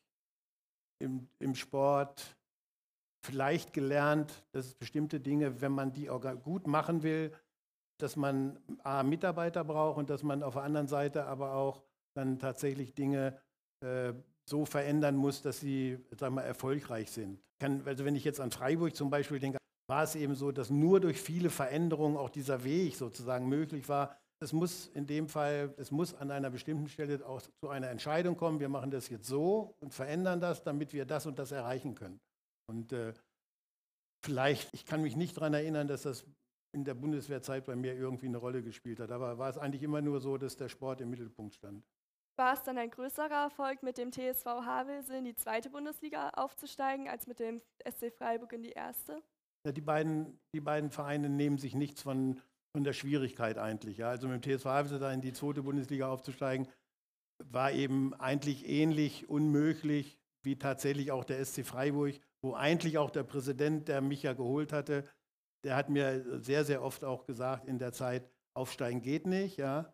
im, 0.99 1.29
im 1.39 1.55
Sport 1.55 2.38
vielleicht 3.25 3.73
gelernt, 3.73 4.45
dass 4.53 4.67
es 4.67 4.75
bestimmte 4.75 5.21
Dinge, 5.21 5.61
wenn 5.61 5.73
man 5.73 5.93
die 5.93 6.07
gut 6.43 6.67
machen 6.67 7.03
will, 7.03 7.33
dass 7.99 8.17
man 8.17 8.59
A, 8.85 9.03
Mitarbeiter 9.03 9.65
braucht 9.65 9.99
und 9.99 10.11
dass 10.11 10.23
man 10.23 10.43
auf 10.43 10.55
der 10.55 10.63
anderen 10.63 10.87
Seite 10.87 11.27
aber 11.27 11.55
auch 11.55 11.83
dann 12.15 12.39
tatsächlich 12.39 12.95
Dinge 12.95 13.39
äh, 13.85 14.13
so 14.49 14.65
verändern 14.65 15.17
muss, 15.17 15.43
dass 15.43 15.61
sie 15.61 15.99
sagen 16.17 16.35
wir, 16.37 16.43
erfolgreich 16.43 17.11
sind. 17.11 17.41
Kann, 17.61 17.83
also 17.85 18.05
wenn 18.05 18.17
ich 18.17 18.25
jetzt 18.25 18.41
an 18.41 18.51
Freiburg 18.51 18.95
zum 18.95 19.11
Beispiel 19.11 19.41
denke, 19.41 19.59
war 19.89 20.05
es 20.05 20.15
eben 20.15 20.35
so, 20.35 20.53
dass 20.53 20.71
nur 20.71 21.01
durch 21.01 21.21
viele 21.21 21.51
Veränderungen 21.51 22.17
auch 22.17 22.31
dieser 22.31 22.63
Weg 22.65 22.97
sozusagen 22.97 23.49
möglich 23.49 23.89
war. 23.89 24.17
Es 24.41 24.53
muss 24.53 24.87
in 24.89 25.07
dem 25.07 25.29
Fall, 25.29 25.75
es 25.77 25.91
muss 25.91 26.15
an 26.15 26.31
einer 26.31 26.51
bestimmten 26.51 26.89
Stelle 26.89 27.25
auch 27.27 27.43
zu 27.43 27.69
einer 27.69 27.89
Entscheidung 27.89 28.37
kommen, 28.37 28.61
wir 28.61 28.69
machen 28.69 28.91
das 28.91 29.09
jetzt 29.09 29.27
so 29.27 29.75
und 29.81 29.93
verändern 29.93 30.41
das, 30.41 30.63
damit 30.63 30.93
wir 30.93 31.05
das 31.05 31.27
und 31.27 31.39
das 31.39 31.51
erreichen 31.51 31.95
können. 31.95 32.21
Und 32.69 32.93
äh, 32.93 33.15
vielleicht, 34.25 34.73
ich 34.75 34.85
kann 34.85 35.03
mich 35.03 35.17
nicht 35.17 35.37
daran 35.37 35.55
erinnern, 35.55 35.89
dass 35.89 36.03
das 36.03 36.25
in 36.73 36.85
der 36.85 36.95
Bundeswehrzeit 36.95 37.65
bei 37.65 37.77
mir 37.77 37.95
irgendwie 37.95 38.27
eine 38.27 38.37
Rolle 38.37 38.63
gespielt 38.63 39.01
hat, 39.01 39.11
aber 39.11 39.39
war 39.39 39.49
es 39.49 39.59
eigentlich 39.59 39.83
immer 39.83 40.03
nur 40.03 40.21
so, 40.21 40.37
dass 40.37 40.57
der 40.57 40.69
Sport 40.69 41.01
im 41.01 41.11
Mittelpunkt 41.11 41.55
stand. 41.55 41.83
War 42.37 42.53
es 42.53 42.63
dann 42.63 42.79
ein 42.79 42.91
größerer 42.91 43.45
Erfolg, 43.45 43.83
mit 43.83 43.99
dem 43.99 44.13
TSV 44.13 44.45
Havelse 44.45 45.17
in 45.17 45.25
die 45.25 45.35
zweite 45.35 45.71
Bundesliga 45.71 46.31
aufzusteigen, 46.31 47.09
als 47.09 47.27
mit 47.27 47.41
dem 47.41 47.61
SC 47.85 48.13
Freiburg 48.13 48.53
in 48.53 48.63
die 48.63 48.71
erste? 48.71 49.23
Ja, 49.67 49.73
die, 49.73 49.81
beiden, 49.81 50.39
die 50.55 50.61
beiden 50.61 50.91
Vereine 50.91 51.31
nehmen 51.31 51.59
sich 51.59 51.75
nichts 51.75 52.03
von, 52.03 52.41
von 52.71 52.85
der 52.85 52.93
Schwierigkeit 52.93 53.59
eigentlich. 53.59 53.99
Ja. 53.99 54.11
Also 54.11 54.29
mit 54.29 54.45
dem 54.45 54.57
TSV 54.57 54.67
Havelse 54.67 54.99
da 55.01 55.13
in 55.13 55.21
die 55.21 55.33
zweite 55.33 55.63
Bundesliga 55.63 56.09
aufzusteigen, 56.09 56.69
war 57.43 57.73
eben 57.73 58.15
eigentlich 58.15 58.69
ähnlich 58.69 59.29
unmöglich 59.29 60.19
wie 60.43 60.57
tatsächlich 60.57 61.11
auch 61.11 61.25
der 61.25 61.45
SC 61.45 61.65
Freiburg, 61.65 62.15
wo 62.43 62.55
eigentlich 62.55 62.99
auch 62.99 63.11
der 63.11 63.25
Präsident, 63.25 63.89
der 63.89 64.01
mich 64.01 64.23
ja 64.23 64.33
geholt 64.33 64.73
hatte, 64.73 65.05
der 65.65 65.77
hat 65.77 65.89
mir 65.89 66.41
sehr, 66.41 66.65
sehr 66.65 66.83
oft 66.83 67.05
auch 67.05 67.27
gesagt 67.27 67.67
in 67.67 67.79
der 67.79 67.93
Zeit, 67.93 68.31
aufsteigen 68.55 69.03
geht 69.03 69.27
nicht. 69.27 69.57
Ja. 69.57 69.93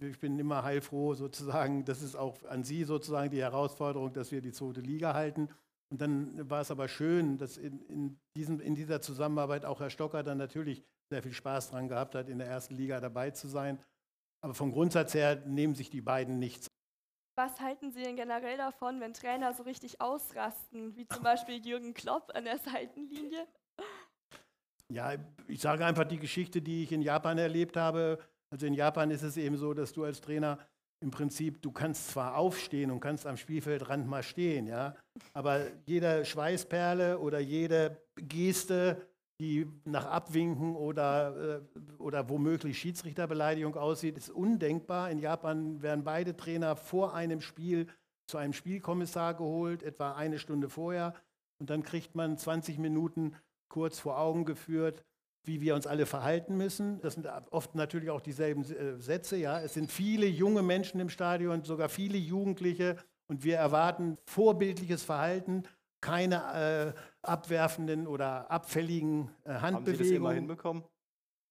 Ich 0.00 0.18
bin 0.18 0.38
immer 0.38 0.62
heilfroh 0.62 1.14
sozusagen, 1.14 1.84
das 1.84 2.02
ist 2.02 2.14
auch 2.14 2.42
an 2.44 2.62
Sie 2.62 2.84
sozusagen 2.84 3.30
die 3.30 3.40
Herausforderung, 3.40 4.12
dass 4.12 4.30
wir 4.30 4.42
die 4.42 4.52
zweite 4.52 4.80
Liga 4.80 5.14
halten. 5.14 5.48
Und 5.90 6.00
dann 6.00 6.50
war 6.50 6.60
es 6.60 6.70
aber 6.70 6.88
schön, 6.88 7.38
dass 7.38 7.56
in, 7.56 7.80
in, 7.86 8.20
diesem, 8.36 8.60
in 8.60 8.74
dieser 8.74 9.00
Zusammenarbeit 9.00 9.64
auch 9.64 9.80
Herr 9.80 9.90
Stocker 9.90 10.22
dann 10.22 10.38
natürlich 10.38 10.84
sehr 11.10 11.22
viel 11.22 11.32
Spaß 11.32 11.70
dran 11.70 11.88
gehabt 11.88 12.14
hat, 12.14 12.28
in 12.28 12.38
der 12.38 12.48
ersten 12.48 12.74
Liga 12.74 13.00
dabei 13.00 13.30
zu 13.30 13.48
sein. 13.48 13.78
Aber 14.44 14.54
vom 14.54 14.72
Grundsatz 14.72 15.14
her 15.14 15.42
nehmen 15.46 15.74
sich 15.74 15.88
die 15.88 16.00
beiden 16.00 16.38
nichts. 16.38 16.68
Was 17.38 17.60
halten 17.60 17.92
Sie 17.92 18.02
denn 18.02 18.16
generell 18.16 18.56
davon, 18.56 18.98
wenn 19.00 19.12
Trainer 19.12 19.52
so 19.52 19.62
richtig 19.64 20.00
ausrasten, 20.00 20.96
wie 20.96 21.06
zum 21.06 21.22
Beispiel 21.22 21.64
Jürgen 21.64 21.92
Klopp 21.92 22.32
an 22.34 22.44
der 22.44 22.56
Seitenlinie? 22.56 23.46
Ja, 24.90 25.16
ich 25.46 25.60
sage 25.60 25.84
einfach 25.84 26.04
die 26.04 26.18
Geschichte, 26.18 26.62
die 26.62 26.84
ich 26.84 26.92
in 26.92 27.02
Japan 27.02 27.36
erlebt 27.36 27.76
habe. 27.76 28.18
Also 28.50 28.64
in 28.64 28.72
Japan 28.72 29.10
ist 29.10 29.22
es 29.22 29.36
eben 29.36 29.58
so, 29.58 29.74
dass 29.74 29.92
du 29.92 30.04
als 30.04 30.22
Trainer 30.22 30.58
im 31.02 31.10
Prinzip, 31.10 31.60
du 31.60 31.72
kannst 31.72 32.08
zwar 32.08 32.38
aufstehen 32.38 32.90
und 32.90 33.00
kannst 33.00 33.26
am 33.26 33.36
Spielfeldrand 33.36 34.06
mal 34.06 34.22
stehen, 34.22 34.66
ja, 34.66 34.94
aber 35.34 35.66
jede 35.84 36.24
Schweißperle 36.24 37.18
oder 37.18 37.38
jede 37.38 38.00
Geste, 38.16 39.06
die 39.40 39.66
nach 39.84 40.06
Abwinken 40.06 40.76
oder, 40.76 41.60
äh, 41.76 41.80
oder 41.98 42.28
womöglich 42.28 42.78
Schiedsrichterbeleidigung 42.78 43.76
aussieht, 43.76 44.16
ist 44.16 44.30
undenkbar. 44.30 45.10
In 45.10 45.18
Japan 45.18 45.82
werden 45.82 46.04
beide 46.04 46.36
Trainer 46.36 46.76
vor 46.76 47.14
einem 47.14 47.40
Spiel 47.40 47.86
zu 48.26 48.38
einem 48.38 48.52
Spielkommissar 48.52 49.34
geholt, 49.34 49.82
etwa 49.82 50.12
eine 50.12 50.38
Stunde 50.38 50.68
vorher, 50.68 51.14
und 51.58 51.70
dann 51.70 51.82
kriegt 51.82 52.14
man 52.14 52.36
20 52.36 52.78
Minuten 52.78 53.34
kurz 53.68 53.98
vor 53.98 54.18
Augen 54.18 54.44
geführt, 54.44 55.04
wie 55.44 55.60
wir 55.60 55.74
uns 55.74 55.86
alle 55.86 56.06
verhalten 56.06 56.56
müssen. 56.56 57.00
Das 57.00 57.14
sind 57.14 57.26
oft 57.50 57.74
natürlich 57.74 58.10
auch 58.10 58.20
dieselben 58.20 58.64
äh, 58.64 58.98
Sätze. 58.98 59.36
Ja. 59.36 59.60
Es 59.60 59.74
sind 59.74 59.90
viele 59.90 60.26
junge 60.26 60.62
Menschen 60.62 61.00
im 61.00 61.08
Stadion, 61.08 61.62
sogar 61.64 61.88
viele 61.88 62.18
Jugendliche. 62.18 62.96
Und 63.28 63.42
wir 63.42 63.56
erwarten 63.56 64.18
vorbildliches 64.26 65.02
Verhalten, 65.02 65.64
keine 66.00 66.94
äh, 66.94 67.00
abwerfenden 67.22 68.06
oder 68.06 68.50
abfälligen 68.50 69.30
äh, 69.44 69.54
Handbewegungen. 69.54 69.62
Haben 69.62 69.86
Sie 69.86 69.96
das 69.96 70.10
immer 70.10 70.32
hinbekommen? 70.32 70.84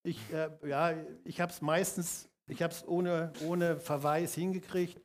Ich, 0.04 0.20
äh, 0.34 0.50
ja, 0.68 0.94
ich 1.24 1.42
habe 1.42 1.52
es 1.52 1.62
meistens, 1.62 2.30
ich 2.48 2.62
habe 2.62 2.74
es 2.74 2.88
ohne, 2.88 3.34
ohne 3.46 3.80
Verweis 3.80 4.36
hingekriegt. 4.36 5.02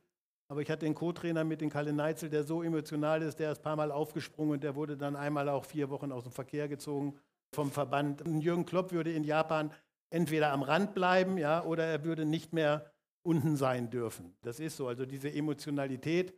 Aber 0.47 0.61
ich 0.61 0.69
hatte 0.69 0.85
den 0.85 0.95
Co-Trainer 0.95 1.45
mit 1.45 1.61
dem 1.61 1.69
Kalle 1.69 1.93
Neitzel, 1.93 2.29
der 2.29 2.43
so 2.43 2.61
emotional 2.61 3.21
ist, 3.21 3.39
der 3.39 3.53
ist 3.53 3.59
ein 3.59 3.63
paar 3.63 3.77
Mal 3.77 3.89
aufgesprungen 3.89 4.51
und 4.51 4.63
der 4.65 4.75
wurde 4.75 4.97
dann 4.97 5.15
einmal 5.15 5.47
auch 5.47 5.63
vier 5.63 5.89
Wochen 5.89 6.11
aus 6.11 6.23
dem 6.23 6.33
Verkehr 6.33 6.67
gezogen 6.67 7.17
vom 7.55 7.71
Verband. 7.71 8.21
Jürgen 8.25 8.65
Klopp 8.65 8.91
würde 8.91 9.13
in 9.13 9.23
Japan 9.23 9.71
entweder 10.09 10.51
am 10.51 10.61
Rand 10.61 10.93
bleiben, 10.93 11.37
ja, 11.37 11.63
oder 11.63 11.85
er 11.85 12.03
würde 12.03 12.25
nicht 12.25 12.51
mehr 12.51 12.91
unten 13.23 13.55
sein 13.55 13.89
dürfen. 13.89 14.35
Das 14.41 14.59
ist 14.59 14.75
so. 14.75 14.89
Also 14.89 15.05
diese 15.05 15.31
Emotionalität, 15.31 16.33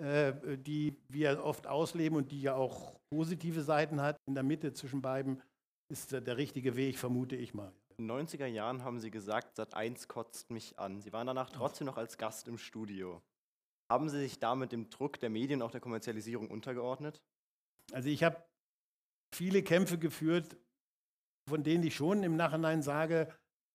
die 0.00 0.96
wir 1.08 1.44
oft 1.44 1.66
ausleben 1.66 2.18
und 2.18 2.32
die 2.32 2.42
ja 2.42 2.54
auch 2.54 2.98
positive 3.10 3.62
Seiten 3.62 4.00
hat, 4.00 4.16
in 4.26 4.34
der 4.34 4.42
Mitte 4.42 4.72
zwischen 4.72 5.02
beiden, 5.02 5.40
ist 5.88 6.12
der 6.12 6.36
richtige 6.36 6.76
Weg, 6.76 6.98
vermute 6.98 7.36
ich 7.36 7.54
mal. 7.54 7.72
In 7.96 8.08
den 8.08 8.26
90er 8.26 8.46
Jahren 8.46 8.82
haben 8.82 8.98
Sie 8.98 9.10
gesagt, 9.10 9.56
Sat 9.56 9.74
1 9.74 10.08
kotzt 10.08 10.50
mich 10.50 10.78
an. 10.78 11.00
Sie 11.00 11.12
waren 11.12 11.28
danach 11.28 11.50
trotzdem 11.50 11.86
noch 11.86 11.96
als 11.96 12.18
Gast 12.18 12.48
im 12.48 12.58
Studio. 12.58 13.22
Haben 13.88 14.08
Sie 14.08 14.18
sich 14.18 14.40
damit 14.40 14.72
dem 14.72 14.90
Druck 14.90 15.20
der 15.20 15.30
Medien, 15.30 15.62
auch 15.62 15.70
der 15.70 15.80
Kommerzialisierung 15.80 16.50
untergeordnet? 16.50 17.22
Also 17.92 18.08
ich 18.08 18.24
habe 18.24 18.42
viele 19.32 19.62
Kämpfe 19.62 19.98
geführt, 19.98 20.56
von 21.48 21.62
denen 21.62 21.84
ich 21.84 21.94
schon 21.94 22.22
im 22.24 22.36
Nachhinein 22.36 22.82
sage, 22.82 23.32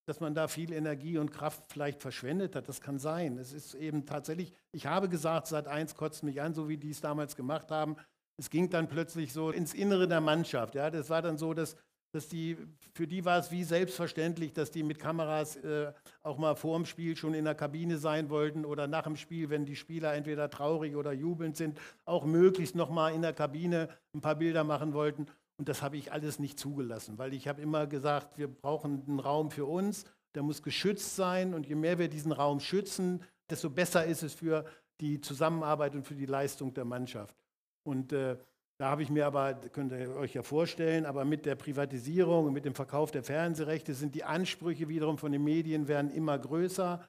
dass 0.10 0.20
man 0.20 0.34
da 0.34 0.48
viel 0.48 0.74
Energie 0.74 1.18
und 1.18 1.32
Kraft 1.32 1.64
vielleicht 1.68 2.02
verschwendet 2.02 2.56
hat. 2.56 2.68
Das 2.68 2.82
kann 2.82 2.98
sein. 2.98 3.38
Es 3.38 3.54
ist 3.54 3.76
eben 3.76 4.06
tatsächlich, 4.06 4.54
ich 4.72 4.88
habe 4.88 5.08
gesagt, 5.08 5.48
seit 5.48 5.68
eins 5.68 5.96
kotzt 5.96 6.24
mich 6.24 6.42
an, 6.42 6.54
so 6.54 6.68
wie 6.68 6.78
die 6.78 6.90
es 6.90 7.00
damals 7.00 7.36
gemacht 7.36 7.70
haben. 7.70 7.96
Es 8.38 8.50
ging 8.50 8.70
dann 8.70 8.88
plötzlich 8.88 9.32
so 9.32 9.52
ins 9.52 9.74
Innere 9.74 10.08
der 10.08 10.22
Mannschaft. 10.22 10.74
Ja, 10.74 10.90
das 10.90 11.10
war 11.10 11.22
dann 11.22 11.38
so, 11.38 11.54
dass 11.54 11.76
dass 12.12 12.28
die, 12.28 12.58
für 12.96 13.06
die 13.06 13.24
war 13.24 13.38
es 13.38 13.52
wie 13.52 13.64
selbstverständlich, 13.64 14.54
dass 14.54 14.72
die 14.72 14.82
mit 14.82 14.98
Kameras 14.98 15.58
äh, 15.58 15.94
auch 16.24 16.38
mal 16.38 16.56
vor 16.56 16.76
dem 16.76 16.86
Spiel 16.86 17.16
schon 17.16 17.36
in 17.36 17.46
der 17.46 17.54
Kabine 17.54 17.98
sein 17.98 18.30
wollten 18.30 18.66
oder 18.66 18.88
nach 18.88 19.04
dem 19.04 19.16
Spiel, 19.16 19.50
wenn 19.50 19.66
die 19.66 19.76
Spieler 19.76 20.14
entweder 20.16 20.50
traurig 20.50 20.96
oder 20.96 21.12
jubelnd 21.12 21.56
sind, 21.56 21.80
auch 22.06 22.26
möglichst 22.26 22.76
noch 22.76 22.90
mal 22.90 23.14
in 23.14 23.22
der 23.22 23.34
Kabine 23.34 23.90
ein 24.16 24.22
paar 24.22 24.36
Bilder 24.36 24.64
machen 24.64 24.94
wollten. 24.94 25.28
Und 25.60 25.68
das 25.68 25.82
habe 25.82 25.98
ich 25.98 26.14
alles 26.14 26.40
nicht 26.40 26.58
zugelassen, 26.58 27.18
weil 27.18 27.34
ich 27.34 27.50
habe 27.50 27.62
immer 27.62 27.86
gesagt, 27.86 28.38
wir 28.38 28.48
brauchen 28.48 29.04
einen 29.06 29.20
Raum 29.20 29.52
für 29.52 29.66
uns, 29.66 30.06
der 30.34 30.42
muss 30.42 30.64
geschützt 30.64 31.18
sein 31.18 31.54
und 31.54 31.68
je 31.68 31.76
mehr 31.76 32.00
wir 32.00 32.08
diesen 32.08 32.32
Raum 32.32 32.62
schützen, 32.62 33.22
desto 33.50 33.70
besser 33.70 34.06
ist 34.06 34.24
es 34.24 34.34
für 34.34 34.64
die 35.02 35.20
Zusammenarbeit 35.20 35.96
und 35.96 36.08
für 36.08 36.16
die 36.16 36.26
Leistung 36.26 36.74
der 36.74 36.86
Mannschaft. 36.86 37.36
Und 37.84 38.14
äh, 38.14 38.38
da 38.78 38.90
habe 38.90 39.04
ich 39.04 39.10
mir 39.10 39.26
aber, 39.26 39.54
könnt 39.54 39.92
ihr 39.92 40.16
euch 40.16 40.34
ja 40.34 40.44
vorstellen, 40.44 41.06
aber 41.06 41.26
mit 41.26 41.46
der 41.46 41.56
Privatisierung 41.56 42.46
und 42.46 42.54
mit 42.54 42.64
dem 42.64 42.74
Verkauf 42.74 43.12
der 43.12 43.24
Fernsehrechte 43.24 43.94
sind 43.94 44.16
die 44.16 44.24
Ansprüche 44.24 44.88
wiederum 44.88 45.18
von 45.18 45.34
den 45.34 45.44
Medien 45.44 45.90
werden 45.90 46.10
immer 46.10 46.40
größer. 46.40 47.06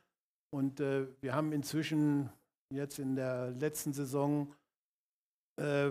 Und 0.50 0.80
äh, 0.80 1.06
wir 1.20 1.36
haben 1.36 1.52
inzwischen 1.52 2.30
jetzt 2.72 2.98
in 2.98 3.14
der 3.14 3.52
letzten 3.52 3.92
Saison 3.92 4.52
äh, 5.56 5.90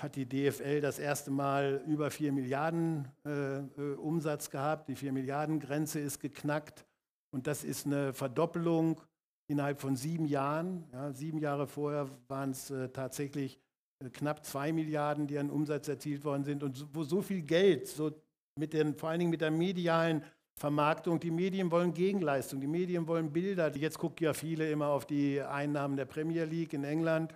hat 0.00 0.16
die 0.16 0.26
DFL 0.26 0.80
das 0.80 0.98
erste 0.98 1.30
Mal 1.30 1.82
über 1.86 2.10
4 2.10 2.32
Milliarden 2.32 3.08
äh, 3.24 3.58
äh, 3.58 3.94
Umsatz 3.96 4.50
gehabt. 4.50 4.88
Die 4.88 4.96
4 4.96 5.12
Milliarden 5.12 5.60
Grenze 5.60 6.00
ist 6.00 6.20
geknackt. 6.20 6.84
Und 7.30 7.46
das 7.46 7.64
ist 7.64 7.86
eine 7.86 8.12
Verdoppelung 8.12 9.00
innerhalb 9.48 9.80
von 9.80 9.96
sieben 9.96 10.26
Jahren. 10.26 10.84
Ja, 10.92 11.12
sieben 11.12 11.38
Jahre 11.38 11.66
vorher 11.66 12.08
waren 12.28 12.50
es 12.50 12.70
äh, 12.70 12.88
tatsächlich 12.90 13.58
äh, 14.04 14.08
knapp 14.10 14.44
zwei 14.44 14.72
Milliarden, 14.72 15.26
die 15.26 15.38
an 15.38 15.50
Umsatz 15.50 15.88
erzielt 15.88 16.24
worden 16.24 16.44
sind 16.44 16.62
und 16.62 16.86
wo 16.94 17.02
so 17.02 17.22
viel 17.22 17.42
Geld, 17.42 17.88
so 17.88 18.12
mit 18.56 18.72
den, 18.72 18.94
vor 18.94 19.10
allen 19.10 19.20
Dingen 19.20 19.30
mit 19.30 19.40
der 19.40 19.50
medialen 19.50 20.22
Vermarktung, 20.58 21.20
die 21.20 21.30
Medien 21.30 21.70
wollen 21.70 21.94
Gegenleistung, 21.94 22.60
die 22.60 22.66
Medien 22.66 23.06
wollen 23.06 23.32
Bilder. 23.32 23.74
Jetzt 23.76 23.98
gucken 23.98 24.24
ja 24.24 24.34
viele 24.34 24.68
immer 24.70 24.88
auf 24.88 25.06
die 25.06 25.40
Einnahmen 25.40 25.96
der 25.96 26.04
Premier 26.04 26.44
League 26.44 26.72
in 26.72 26.84
England 26.84 27.32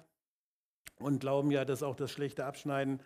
und 1.02 1.20
glauben 1.20 1.50
ja, 1.50 1.64
dass 1.64 1.82
auch 1.82 1.96
das 1.96 2.10
schlechte 2.10 2.44
Abschneiden 2.44 3.00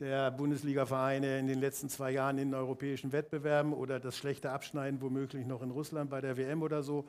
der 0.00 0.30
Bundesliga-Vereine 0.30 1.38
in 1.38 1.48
den 1.48 1.58
letzten 1.58 1.88
zwei 1.88 2.12
Jahren 2.12 2.38
in 2.38 2.54
europäischen 2.54 3.12
Wettbewerben 3.12 3.72
oder 3.72 3.98
das 3.98 4.16
schlechte 4.16 4.50
Abschneiden 4.50 5.00
womöglich 5.00 5.46
noch 5.46 5.62
in 5.62 5.70
Russland 5.70 6.10
bei 6.10 6.20
der 6.20 6.36
WM 6.36 6.62
oder 6.62 6.82
so, 6.82 7.08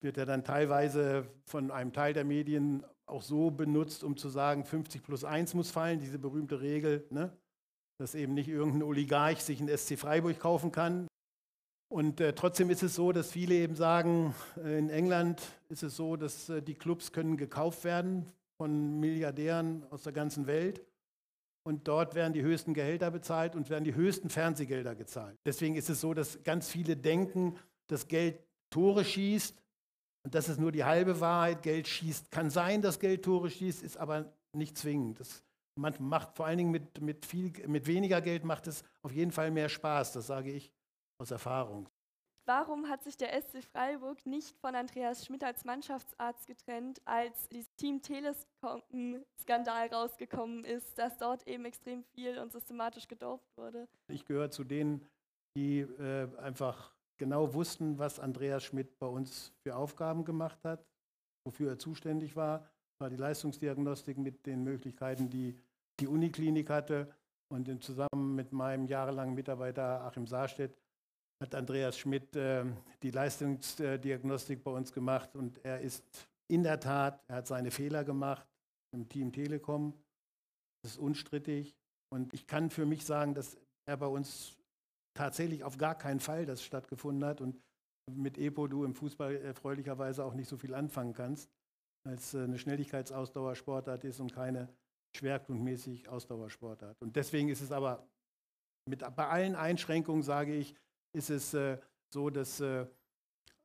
wird 0.00 0.16
ja 0.16 0.24
dann 0.24 0.44
teilweise 0.44 1.26
von 1.44 1.70
einem 1.70 1.92
Teil 1.92 2.12
der 2.12 2.24
Medien 2.24 2.84
auch 3.06 3.22
so 3.22 3.50
benutzt, 3.50 4.02
um 4.02 4.16
zu 4.16 4.28
sagen, 4.28 4.64
50 4.64 5.02
plus 5.02 5.24
1 5.24 5.54
muss 5.54 5.70
fallen, 5.70 6.00
diese 6.00 6.18
berühmte 6.18 6.60
Regel, 6.60 7.06
ne? 7.10 7.36
dass 7.98 8.14
eben 8.14 8.34
nicht 8.34 8.48
irgendein 8.48 8.82
Oligarch 8.82 9.40
sich 9.40 9.60
ein 9.60 9.68
SC 9.68 9.98
Freiburg 9.98 10.38
kaufen 10.40 10.72
kann. 10.72 11.06
Und 11.88 12.20
äh, 12.20 12.32
trotzdem 12.32 12.70
ist 12.70 12.82
es 12.82 12.96
so, 12.96 13.12
dass 13.12 13.30
viele 13.30 13.54
eben 13.54 13.76
sagen, 13.76 14.34
äh, 14.56 14.78
in 14.78 14.90
England 14.90 15.40
ist 15.68 15.84
es 15.84 15.94
so, 15.94 16.16
dass 16.16 16.48
äh, 16.48 16.60
die 16.60 16.74
Clubs 16.74 17.12
können 17.12 17.36
gekauft 17.36 17.84
werden 17.84 18.32
von 18.56 19.00
Milliardären 19.00 19.84
aus 19.90 20.02
der 20.02 20.12
ganzen 20.12 20.46
Welt. 20.46 20.82
Und 21.66 21.88
dort 21.88 22.14
werden 22.14 22.34
die 22.34 22.42
höchsten 22.42 22.74
Gehälter 22.74 23.10
bezahlt 23.10 23.56
und 23.56 23.70
werden 23.70 23.84
die 23.84 23.94
höchsten 23.94 24.28
Fernsehgelder 24.28 24.94
gezahlt. 24.94 25.38
Deswegen 25.46 25.76
ist 25.76 25.88
es 25.88 26.00
so, 26.00 26.12
dass 26.12 26.42
ganz 26.42 26.68
viele 26.68 26.96
denken, 26.96 27.56
dass 27.86 28.06
Geld 28.06 28.38
Tore 28.70 29.04
schießt 29.04 29.64
und 30.24 30.34
das 30.34 30.48
ist 30.48 30.58
nur 30.58 30.72
die 30.72 30.84
halbe 30.84 31.20
Wahrheit. 31.20 31.62
Geld 31.62 31.86
schießt. 31.86 32.30
Kann 32.30 32.50
sein, 32.50 32.82
dass 32.82 32.98
Geld 32.98 33.24
Tore 33.24 33.50
schießt, 33.50 33.82
ist 33.82 33.98
aber 33.98 34.32
nicht 34.56 34.76
zwingend. 34.76 35.20
Das 35.20 35.44
macht 35.76 36.36
vor 36.36 36.46
allen 36.46 36.58
Dingen 36.58 36.70
mit, 36.70 37.00
mit, 37.00 37.26
viel, 37.26 37.52
mit 37.68 37.86
weniger 37.86 38.20
Geld 38.20 38.44
macht 38.44 38.66
es 38.66 38.84
auf 39.02 39.12
jeden 39.12 39.32
Fall 39.32 39.50
mehr 39.50 39.68
Spaß. 39.68 40.12
Das 40.12 40.26
sage 40.26 40.50
ich 40.50 40.72
aus 41.18 41.30
Erfahrung. 41.30 41.88
Warum 42.46 42.90
hat 42.90 43.02
sich 43.02 43.16
der 43.16 43.40
SC 43.40 43.64
Freiburg 43.64 44.26
nicht 44.26 44.54
von 44.58 44.74
Andreas 44.74 45.24
Schmidt 45.24 45.42
als 45.42 45.64
Mannschaftsarzt 45.64 46.46
getrennt, 46.46 47.00
als 47.06 47.48
dieses 47.48 47.74
Team 47.76 48.02
Telescopen-Skandal 48.02 49.88
rausgekommen 49.88 50.62
ist, 50.64 50.98
dass 50.98 51.16
dort 51.16 51.46
eben 51.48 51.64
extrem 51.64 52.04
viel 52.14 52.38
und 52.38 52.52
systematisch 52.52 53.08
gedopt 53.08 53.56
wurde? 53.56 53.88
Ich 54.08 54.26
gehöre 54.26 54.50
zu 54.50 54.62
denen, 54.62 55.06
die 55.56 55.80
äh, 55.80 56.28
einfach 56.36 56.92
genau 57.16 57.54
wussten, 57.54 57.98
was 57.98 58.20
Andreas 58.20 58.62
Schmidt 58.62 58.98
bei 58.98 59.06
uns 59.06 59.52
für 59.62 59.74
Aufgaben 59.74 60.24
gemacht 60.24 60.62
hat. 60.64 60.84
wofür 61.46 61.70
er 61.72 61.78
zuständig 61.78 62.36
war. 62.36 62.68
war 62.98 63.10
die 63.10 63.16
Leistungsdiagnostik 63.16 64.18
mit 64.18 64.46
den 64.46 64.64
Möglichkeiten, 64.64 65.30
die 65.30 65.58
die 66.00 66.06
Uniklinik 66.06 66.68
hatte. 66.68 67.14
Und 67.48 67.82
zusammen 67.82 68.34
mit 68.34 68.52
meinem 68.52 68.86
jahrelangen 68.86 69.34
Mitarbeiter 69.34 70.02
Achim 70.02 70.26
Saarstedt 70.26 70.74
hat 71.44 71.54
Andreas 71.54 71.98
Schmidt 71.98 72.34
äh, 72.36 72.64
die 73.02 73.10
Leistungsdiagnostik 73.10 74.64
bei 74.64 74.70
uns 74.70 74.92
gemacht. 74.92 75.36
Und 75.36 75.62
er 75.62 75.80
ist 75.80 76.02
in 76.48 76.62
der 76.62 76.80
Tat, 76.80 77.22
er 77.28 77.36
hat 77.36 77.46
seine 77.46 77.70
Fehler 77.70 78.02
gemacht 78.02 78.46
im 78.94 79.08
Team 79.08 79.30
Telekom. 79.30 79.92
Das 80.82 80.92
ist 80.92 80.98
unstrittig. 80.98 81.74
Und 82.10 82.32
ich 82.32 82.46
kann 82.46 82.70
für 82.70 82.86
mich 82.86 83.04
sagen, 83.04 83.34
dass 83.34 83.58
er 83.86 83.98
bei 83.98 84.06
uns 84.06 84.56
tatsächlich 85.14 85.64
auf 85.64 85.76
gar 85.76 85.96
keinen 85.96 86.20
Fall 86.20 86.46
das 86.46 86.62
stattgefunden 86.62 87.24
hat 87.28 87.40
und 87.40 87.60
mit 88.10 88.38
Epo 88.38 88.66
du 88.66 88.84
im 88.84 88.94
Fußball 88.94 89.36
erfreulicherweise 89.36 90.24
auch 90.24 90.34
nicht 90.34 90.48
so 90.48 90.56
viel 90.56 90.74
anfangen 90.74 91.12
kannst, 91.12 91.50
als 92.06 92.34
eine 92.34 92.58
Schnelligkeitsausdauersportart 92.58 94.04
ist 94.04 94.20
und 94.20 94.32
keine 94.32 94.68
schwerpunktmäßig 95.16 96.08
Ausdauersportart. 96.08 97.00
Und 97.00 97.16
deswegen 97.16 97.48
ist 97.48 97.60
es 97.60 97.72
aber 97.72 98.06
mit, 98.88 99.00
bei 99.00 99.28
allen 99.28 99.54
Einschränkungen, 99.54 100.22
sage 100.22 100.54
ich, 100.54 100.74
ist 101.14 101.30
es 101.30 101.54
äh, 101.54 101.78
so, 102.08 102.28
dass 102.30 102.60
äh, 102.60 102.86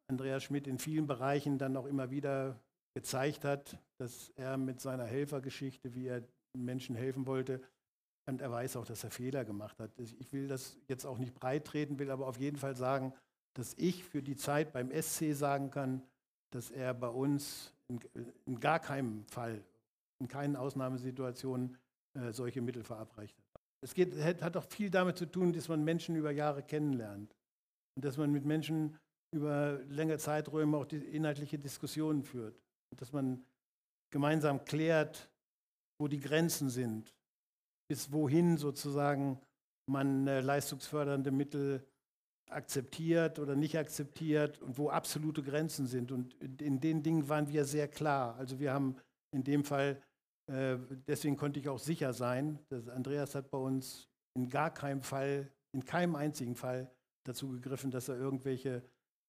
Andreas 0.07 0.43
Schmidt 0.43 0.67
in 0.67 0.79
vielen 0.79 1.07
Bereichen 1.07 1.57
dann 1.57 1.75
auch 1.75 1.85
immer 1.85 2.09
wieder 2.09 2.59
gezeigt 2.95 3.43
hat, 3.43 3.77
dass 3.97 4.29
er 4.35 4.57
mit 4.57 4.79
seiner 4.81 5.05
Helfergeschichte, 5.05 5.93
wie 5.93 6.07
er 6.07 6.23
Menschen 6.57 6.95
helfen 6.95 7.25
wollte, 7.27 7.61
und 8.25 8.41
er 8.41 8.51
weiß 8.51 8.75
auch, 8.75 8.85
dass 8.85 9.03
er 9.03 9.09
Fehler 9.09 9.43
gemacht 9.43 9.79
hat. 9.79 9.91
Ich 9.97 10.31
will 10.31 10.47
das 10.47 10.77
jetzt 10.87 11.05
auch 11.05 11.17
nicht 11.17 11.33
breit 11.33 11.65
treten, 11.65 11.97
will 11.97 12.11
aber 12.11 12.27
auf 12.27 12.39
jeden 12.39 12.57
Fall 12.57 12.75
sagen, 12.75 13.13
dass 13.55 13.73
ich 13.75 14.03
für 14.03 14.21
die 14.21 14.35
Zeit 14.35 14.71
beim 14.71 14.91
SC 14.91 15.33
sagen 15.33 15.71
kann, 15.71 16.03
dass 16.51 16.69
er 16.69 16.93
bei 16.93 17.07
uns 17.07 17.73
in, 17.87 17.99
in 18.45 18.59
gar 18.59 18.79
keinem 18.79 19.25
Fall, 19.25 19.63
in 20.19 20.27
keinen 20.27 20.55
Ausnahmesituationen 20.55 21.77
äh, 22.13 22.31
solche 22.31 22.61
Mittel 22.61 22.83
verabreicht 22.83 23.35
hat. 23.37 23.61
Es 23.81 23.95
geht, 23.95 24.15
hat 24.15 24.57
auch 24.57 24.65
viel 24.65 24.91
damit 24.91 25.17
zu 25.17 25.25
tun, 25.25 25.51
dass 25.53 25.67
man 25.67 25.83
Menschen 25.83 26.15
über 26.15 26.29
Jahre 26.31 26.61
kennenlernt 26.61 27.33
dass 28.01 28.17
man 28.17 28.31
mit 28.31 28.45
Menschen 28.45 28.97
über 29.35 29.79
längere 29.87 30.17
Zeiträume 30.17 30.77
auch 30.77 30.85
die 30.85 30.97
inhaltliche 30.97 31.59
Diskussionen 31.59 32.23
führt 32.23 32.59
dass 32.97 33.11
man 33.11 33.43
gemeinsam 34.11 34.63
klärt, 34.65 35.29
wo 35.99 36.07
die 36.07 36.19
Grenzen 36.19 36.69
sind, 36.69 37.13
bis 37.89 38.11
wohin 38.11 38.57
sozusagen 38.57 39.39
man 39.89 40.27
äh, 40.27 40.41
leistungsfördernde 40.41 41.31
Mittel 41.31 41.85
akzeptiert 42.49 43.37
oder 43.37 43.55
nicht 43.55 43.77
akzeptiert 43.77 44.59
und 44.61 44.77
wo 44.77 44.89
absolute 44.89 45.43
Grenzen 45.43 45.85
sind. 45.85 46.11
Und 46.11 46.33
in 46.61 46.79
den 46.79 47.03
Dingen 47.03 47.27
waren 47.29 47.47
wir 47.47 47.65
sehr 47.65 47.87
klar. 47.87 48.35
Also 48.37 48.59
wir 48.59 48.73
haben 48.73 48.95
in 49.31 49.43
dem 49.43 49.63
Fall, 49.63 50.01
äh, 50.51 50.77
deswegen 51.07 51.37
konnte 51.37 51.59
ich 51.59 51.69
auch 51.69 51.79
sicher 51.79 52.13
sein, 52.13 52.59
dass 52.69 52.87
Andreas 52.87 53.35
hat 53.35 53.51
bei 53.51 53.57
uns 53.57 54.07
in 54.35 54.49
gar 54.49 54.73
keinem 54.73 55.03
Fall, 55.03 55.51
in 55.73 55.85
keinem 55.85 56.15
einzigen 56.15 56.55
Fall 56.55 56.89
dazu 57.29 57.49
gegriffen, 57.49 57.91
dass 57.91 58.09
er 58.09 58.17
irgendwelche 58.17 58.83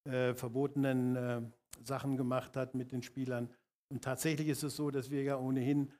äh, 0.05 0.35
verbotenen 0.35 1.17
äh, 1.17 1.43
Sachen 1.83 2.17
gemacht 2.17 2.57
hat 2.57 2.75
mit 2.75 2.93
den 2.93 3.03
Spielern. 3.03 3.49
Und 3.93 4.03
tatsächlich 4.03 4.49
ist 4.49 4.63
es 4.63 4.77
so, 4.77 4.91
dass 4.91 5.11
wir 5.11 5.23
ja 5.23 5.37
ohnehin 5.37 5.93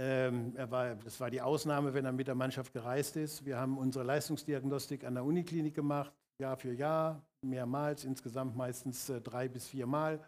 ähm, 0.00 0.54
er 0.56 0.70
war, 0.70 0.94
das 0.96 1.20
war 1.20 1.30
die 1.30 1.42
Ausnahme, 1.42 1.92
wenn 1.92 2.06
er 2.06 2.12
mit 2.12 2.26
der 2.26 2.34
Mannschaft 2.34 2.72
gereist 2.72 3.16
ist. 3.16 3.44
Wir 3.44 3.58
haben 3.58 3.76
unsere 3.76 4.02
Leistungsdiagnostik 4.02 5.04
an 5.04 5.14
der 5.14 5.24
Uniklinik 5.24 5.74
gemacht, 5.74 6.14
Jahr 6.40 6.56
für 6.56 6.72
Jahr, 6.72 7.22
mehrmals, 7.42 8.04
insgesamt 8.04 8.56
meistens 8.56 9.10
äh, 9.10 9.20
drei 9.20 9.48
bis 9.48 9.68
viermal. 9.68 10.26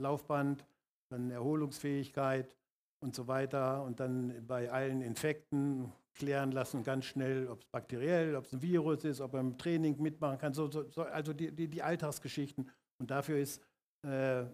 Laufband, 0.00 0.64
dann 1.10 1.30
Erholungsfähigkeit 1.30 2.56
und 3.00 3.14
so 3.14 3.28
weiter. 3.28 3.82
Und 3.84 4.00
dann 4.00 4.46
bei 4.46 4.70
allen 4.70 5.02
Infekten 5.02 5.92
klären 6.14 6.52
lassen, 6.52 6.82
ganz 6.84 7.06
schnell, 7.06 7.48
ob 7.48 7.60
es 7.60 7.66
bakteriell, 7.66 8.36
ob 8.36 8.46
es 8.46 8.52
ein 8.52 8.62
Virus 8.62 9.04
ist, 9.04 9.20
ob 9.20 9.34
er 9.34 9.40
im 9.40 9.56
Training 9.58 10.00
mitmachen 10.00 10.38
kann. 10.38 10.54
So, 10.54 10.70
so, 10.70 10.88
so, 10.90 11.02
also 11.02 11.32
die, 11.32 11.50
die, 11.52 11.68
die, 11.68 11.82
Alltagsgeschichten. 11.82 12.70
Und 12.98 13.10
dafür 13.10 13.38
ist, 13.38 13.62
äh, 14.02 14.44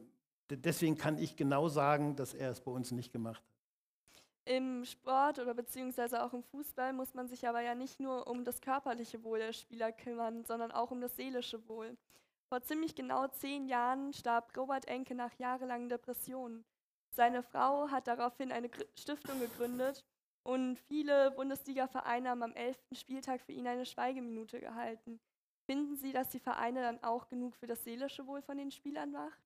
deswegen 0.50 0.96
kann 0.96 1.18
ich 1.18 1.36
genau 1.36 1.68
sagen, 1.68 2.16
dass 2.16 2.34
er 2.34 2.50
es 2.50 2.60
bei 2.60 2.70
uns 2.70 2.90
nicht 2.92 3.12
gemacht 3.12 3.42
hat. 3.42 4.54
Im 4.56 4.84
Sport 4.86 5.40
oder 5.40 5.52
beziehungsweise 5.52 6.24
auch 6.24 6.32
im 6.32 6.42
Fußball 6.42 6.94
muss 6.94 7.12
man 7.12 7.28
sich 7.28 7.46
aber 7.46 7.60
ja 7.60 7.74
nicht 7.74 8.00
nur 8.00 8.26
um 8.26 8.44
das 8.44 8.62
körperliche 8.62 9.22
Wohl 9.22 9.38
der 9.38 9.52
Spieler 9.52 9.92
kümmern, 9.92 10.44
sondern 10.44 10.72
auch 10.72 10.90
um 10.90 11.02
das 11.02 11.16
seelische 11.16 11.68
Wohl. 11.68 11.98
Vor 12.48 12.62
ziemlich 12.62 12.94
genau 12.94 13.28
zehn 13.28 13.66
Jahren 13.66 14.14
starb 14.14 14.56
Robert 14.56 14.88
Enke 14.88 15.14
nach 15.14 15.34
jahrelangen 15.38 15.90
Depressionen. 15.90 16.64
Seine 17.10 17.42
Frau 17.42 17.90
hat 17.90 18.06
daraufhin 18.06 18.52
eine 18.52 18.70
Stiftung 18.94 19.38
gegründet 19.38 20.06
und 20.48 20.78
viele 20.78 21.30
Bundesliga-Vereine 21.32 22.30
haben 22.30 22.42
am 22.42 22.54
11. 22.54 22.78
Spieltag 22.92 23.42
für 23.42 23.52
ihn 23.52 23.66
eine 23.66 23.84
Schweigeminute 23.84 24.60
gehalten. 24.60 25.20
Finden 25.66 25.94
Sie, 25.94 26.10
dass 26.10 26.30
die 26.30 26.38
Vereine 26.38 26.80
dann 26.80 27.02
auch 27.02 27.28
genug 27.28 27.54
für 27.54 27.66
das 27.66 27.84
seelische 27.84 28.26
Wohl 28.26 28.40
von 28.40 28.56
den 28.56 28.70
Spielern 28.70 29.12
macht? 29.12 29.38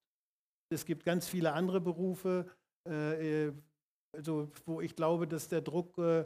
Es 0.72 0.84
gibt 0.84 1.04
ganz 1.04 1.26
viele 1.26 1.54
andere 1.54 1.80
Berufe, 1.80 2.46
äh, 2.88 3.48
äh 3.48 3.52
also 4.14 4.48
wo 4.64 4.80
ich 4.80 4.94
glaube, 4.94 5.26
dass 5.26 5.48
der 5.48 5.62
Druck 5.62 5.98
äh, 5.98 6.24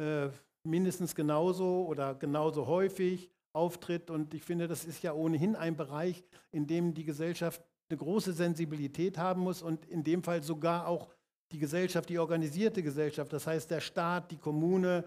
äh, 0.00 0.30
mindestens 0.66 1.14
genauso 1.14 1.84
oder 1.84 2.14
genauso 2.14 2.66
häufig 2.66 3.30
auftritt. 3.52 4.08
Und 4.08 4.32
ich 4.32 4.42
finde, 4.42 4.68
das 4.68 4.86
ist 4.86 5.02
ja 5.02 5.12
ohnehin 5.12 5.54
ein 5.54 5.76
Bereich, 5.76 6.24
in 6.50 6.66
dem 6.66 6.94
die 6.94 7.04
Gesellschaft 7.04 7.62
eine 7.90 7.98
große 7.98 8.32
Sensibilität 8.32 9.18
haben 9.18 9.42
muss 9.42 9.60
und 9.60 9.84
in 9.84 10.02
dem 10.02 10.22
Fall 10.22 10.42
sogar 10.42 10.88
auch 10.88 11.14
die 11.54 11.60
Gesellschaft, 11.60 12.08
die 12.08 12.18
organisierte 12.18 12.82
Gesellschaft, 12.82 13.32
das 13.32 13.46
heißt 13.46 13.70
der 13.70 13.80
Staat, 13.80 14.32
die 14.32 14.38
Kommune, 14.38 15.04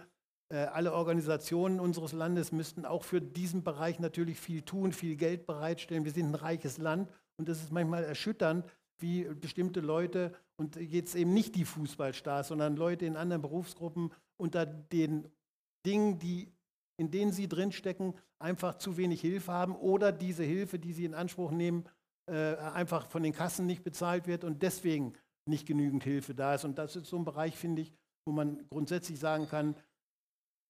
äh, 0.50 0.60
alle 0.60 0.94
Organisationen 0.94 1.82
unseres 1.82 2.14
Landes 2.14 2.54
müssten 2.54 2.86
auch 2.86 3.04
für 3.04 3.20
diesen 3.20 3.64
Bereich 3.64 4.00
natürlich 4.00 4.40
viel 4.40 4.62
tun, 4.62 4.94
viel 4.94 5.18
Geld 5.18 5.46
bereitstellen. 5.46 6.06
Wir 6.06 6.14
sind 6.14 6.32
ein 6.32 6.36
reiches 6.36 6.78
Land 6.78 7.12
und 7.38 7.50
es 7.50 7.62
ist 7.62 7.74
manchmal 7.74 8.06
erschütternd, 8.06 8.66
wie 9.00 9.26
bestimmte 9.26 9.82
Leute 9.82 10.34
und 10.56 10.78
jetzt 10.78 11.16
eben 11.16 11.34
nicht 11.34 11.54
die 11.56 11.66
Fußballstars, 11.66 12.48
sondern 12.48 12.78
Leute 12.78 13.06
in 13.06 13.18
anderen 13.18 13.42
Berufsgruppen 13.42 14.12
unter 14.38 14.66
den 14.66 15.28
Dingen, 15.86 16.18
die, 16.18 16.50
in 16.98 17.12
denen 17.12 17.34
sie 17.34 17.50
drinstecken, 17.50 18.14
einfach 18.40 18.78
zu 18.78 18.96
wenig 18.96 19.20
Hilfe 19.20 19.52
haben 19.52 19.76
oder 19.76 20.14
diese 20.14 20.46
Hilfe, 20.46 20.80
die 20.80 20.94
sie 20.94 21.06
in 21.06 21.14
Anspruch 21.14 21.52
nehmen, 21.52 21.84
äh, 22.32 22.56
einfach 22.56 23.10
von 23.10 23.22
den 23.22 23.34
Kassen 23.34 23.66
nicht 23.66 23.84
bezahlt 23.84 24.28
wird 24.28 24.46
und 24.46 24.64
deswegen 24.64 25.14
nicht 25.48 25.66
genügend 25.66 26.04
Hilfe 26.04 26.34
da 26.34 26.56
ist. 26.56 26.66
Und 26.66 26.78
das 26.78 26.96
ist 26.96 27.08
so 27.08 27.18
ein 27.18 27.26
Bereich, 27.26 27.56
finde 27.56 27.82
ich, 27.84 27.94
wo 28.26 28.32
man 28.32 28.68
grundsätzlich 28.70 29.20
sagen 29.20 29.48
kann, 29.48 29.76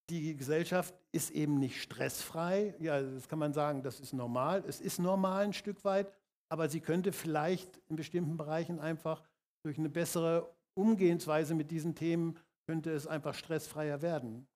die 0.10 0.38
Gesellschaft 0.38 0.94
ist 1.12 1.32
eben 1.32 1.60
nicht 1.60 1.82
stressfrei. 1.82 2.76
Ja, 2.80 3.02
das 3.02 3.28
kann 3.28 3.40
man 3.40 3.54
sagen, 3.54 3.84
das 3.84 4.00
ist 4.00 4.14
normal. 4.14 4.64
Es 4.68 4.80
ist 4.80 5.00
normal 5.00 5.46
ein 5.46 5.54
Stück 5.54 5.84
weit, 5.84 6.12
aber 6.50 6.70
sie 6.70 6.80
könnte 6.80 7.12
vielleicht 7.12 7.82
in 7.90 7.96
bestimmten 7.96 8.38
Bereichen 8.38 8.80
einfach 8.80 9.24
durch 9.64 9.78
eine 9.78 9.90
bessere 9.90 10.56
Umgehensweise 10.76 11.56
mit 11.56 11.72
diesen 11.72 11.96
Themen 11.96 12.40
könnte 12.68 12.92
es 12.92 13.08
einfach 13.08 13.34
stressfreier 13.34 14.02
werden. 14.02 14.48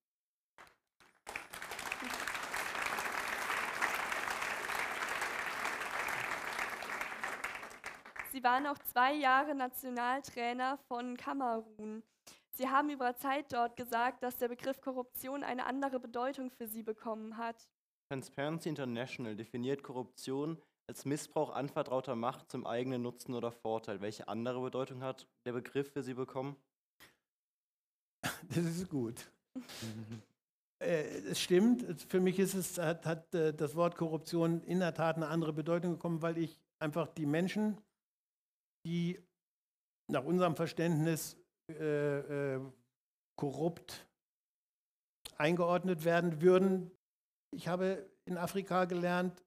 Sie 8.32 8.44
waren 8.44 8.66
auch 8.66 8.78
zwei 8.80 9.14
Jahre 9.14 9.54
Nationaltrainer 9.56 10.78
von 10.88 11.18
Kamerun. 11.18 12.02
Sie 12.52 12.70
haben 12.70 12.90
über 12.90 13.16
Zeit 13.18 13.52
dort 13.52 13.76
gesagt, 13.76 14.24
dass 14.24 14.38
der 14.38 14.48
Begriff 14.48 14.80
Korruption 14.80 15.44
eine 15.44 15.66
andere 15.66 16.00
Bedeutung 16.00 16.50
für 16.50 16.68
Sie 16.68 16.82
bekommen 16.82 17.38
hat. 17.38 17.68
Transparency 18.10 18.70
International 18.70 19.36
definiert 19.36 19.84
Korruption 19.84 20.62
als 20.88 21.04
Missbrauch 21.04 21.50
anvertrauter 21.50 22.16
Macht 22.16 22.50
zum 22.50 22.66
eigenen 22.66 23.02
Nutzen 23.02 23.34
oder 23.34 23.52
Vorteil. 23.52 24.00
Welche 24.00 24.28
andere 24.30 24.62
Bedeutung 24.62 25.04
hat 25.04 25.28
der 25.46 25.54
Begriff 25.54 25.92
für 25.92 26.04
Sie 26.04 26.14
bekommen? 26.14 26.56
Das 28.22 28.58
ist 28.58 28.90
gut. 28.90 29.30
äh, 30.80 31.04
es 31.30 31.40
stimmt. 31.40 32.02
Für 32.10 32.20
mich 32.20 32.40
ist 32.40 32.54
es, 32.54 32.78
hat, 32.78 33.06
hat 33.06 33.34
äh, 33.36 33.54
das 33.54 33.76
Wort 33.76 33.96
Korruption 33.98 34.62
in 34.64 34.80
der 34.80 34.94
Tat 34.94 35.18
eine 35.18 35.28
andere 35.28 35.54
Bedeutung 35.54 35.94
bekommen, 35.94 36.22
weil 36.22 36.38
ich 36.38 36.58
einfach 36.80 37.08
die 37.08 37.26
Menschen, 37.26 37.78
die 38.86 39.20
nach 40.12 40.24
unserem 40.24 40.56
Verständnis 40.56 41.38
äh, 41.70 42.56
äh 42.56 42.62
korrupt 43.38 44.08
eingeordnet 45.38 46.06
werden 46.06 46.42
würden. 46.42 46.92
Ich 47.56 47.68
habe 47.68 48.08
in 48.26 48.38
Afrika 48.38 48.86
gelernt, 48.86 49.44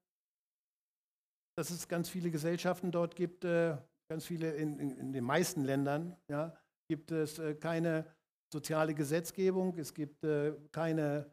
dass 1.56 1.70
es 1.70 1.86
ganz 1.86 2.08
viele 2.08 2.30
Gesellschaften 2.30 2.90
dort 2.90 3.14
gibt, 3.14 3.44
äh, 3.44 3.76
ganz 4.10 4.24
viele 4.24 4.52
in, 4.54 4.78
in, 4.78 4.90
in, 4.98 5.12
den 5.12 5.24
meisten 5.24 5.62
Ländern, 5.62 6.16
ja, 6.28 6.56
gibt 6.88 7.12
es 7.12 7.38
äh, 7.38 7.54
keine 7.54 8.04
soziale 8.52 8.94
Gesetzgebung, 8.94 9.78
es 9.78 9.94
gibt 9.94 10.24
äh, 10.24 10.54
keine 10.72 11.32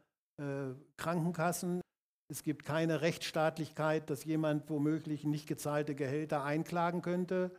Krankenkassen, 0.96 1.82
es 2.28 2.42
gibt 2.42 2.64
keine 2.64 3.00
Rechtsstaatlichkeit, 3.00 4.10
dass 4.10 4.24
jemand 4.24 4.68
womöglich 4.70 5.24
nicht 5.24 5.46
gezahlte 5.46 5.94
Gehälter 5.94 6.42
einklagen 6.42 7.00
könnte. 7.00 7.54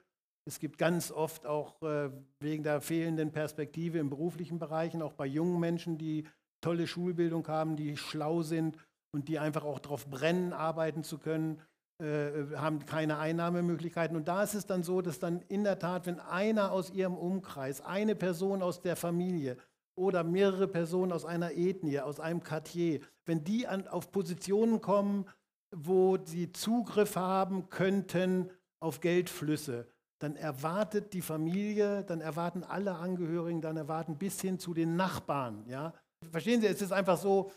Es 0.45 0.59
gibt 0.59 0.77
ganz 0.77 1.11
oft 1.11 1.45
auch 1.45 1.81
äh, 1.83 2.09
wegen 2.39 2.63
der 2.63 2.81
fehlenden 2.81 3.31
Perspektive 3.31 3.99
im 3.99 4.09
beruflichen 4.09 4.59
Bereichen, 4.59 5.01
auch 5.01 5.13
bei 5.13 5.25
jungen 5.25 5.59
Menschen, 5.59 5.97
die 5.97 6.25
tolle 6.59 6.87
Schulbildung 6.87 7.47
haben, 7.47 7.75
die 7.75 7.95
schlau 7.95 8.41
sind 8.41 8.77
und 9.11 9.29
die 9.29 9.39
einfach 9.39 9.63
auch 9.63 9.79
darauf 9.79 10.07
brennen, 10.07 10.51
arbeiten 10.51 11.03
zu 11.03 11.17
können, 11.17 11.61
äh, 12.01 12.57
haben 12.57 12.85
keine 12.85 13.19
Einnahmemöglichkeiten. 13.19 14.17
Und 14.17 14.27
da 14.27 14.43
ist 14.43 14.55
es 14.55 14.65
dann 14.65 14.83
so, 14.83 15.01
dass 15.01 15.19
dann 15.19 15.41
in 15.47 15.63
der 15.63 15.79
Tat, 15.79 16.07
wenn 16.07 16.19
einer 16.19 16.71
aus 16.71 16.89
ihrem 16.89 17.15
Umkreis, 17.15 17.81
eine 17.81 18.15
Person 18.15 18.61
aus 18.61 18.81
der 18.81 18.95
Familie 18.95 19.57
oder 19.95 20.23
mehrere 20.23 20.67
Personen 20.67 21.11
aus 21.11 21.23
einer 21.23 21.51
Ethnie, 21.51 21.99
aus 21.99 22.19
einem 22.19 22.43
Quartier, 22.43 22.99
wenn 23.25 23.43
die 23.43 23.67
an, 23.67 23.87
auf 23.87 24.11
Positionen 24.11 24.81
kommen, 24.81 25.25
wo 25.73 26.17
sie 26.25 26.51
Zugriff 26.51 27.15
haben 27.15 27.69
könnten 27.69 28.49
auf 28.79 28.99
Geldflüsse, 28.99 29.87
dann 30.19 30.35
erwartet 30.35 31.13
die 31.13 31.21
Familie, 31.21 32.03
dann 32.03 32.21
erwarten 32.21 32.63
alle 32.63 32.95
Angehörigen, 32.95 33.61
dann 33.61 33.77
erwarten 33.77 34.17
bis 34.17 34.39
hin 34.41 34.59
zu 34.59 34.73
den 34.73 34.95
Nachbarn. 34.95 35.65
Ja? 35.67 35.93
Verstehen 36.31 36.61
Sie, 36.61 36.67
es 36.67 36.81
ist 36.81 36.93
einfach 36.93 37.17
so, 37.17 37.51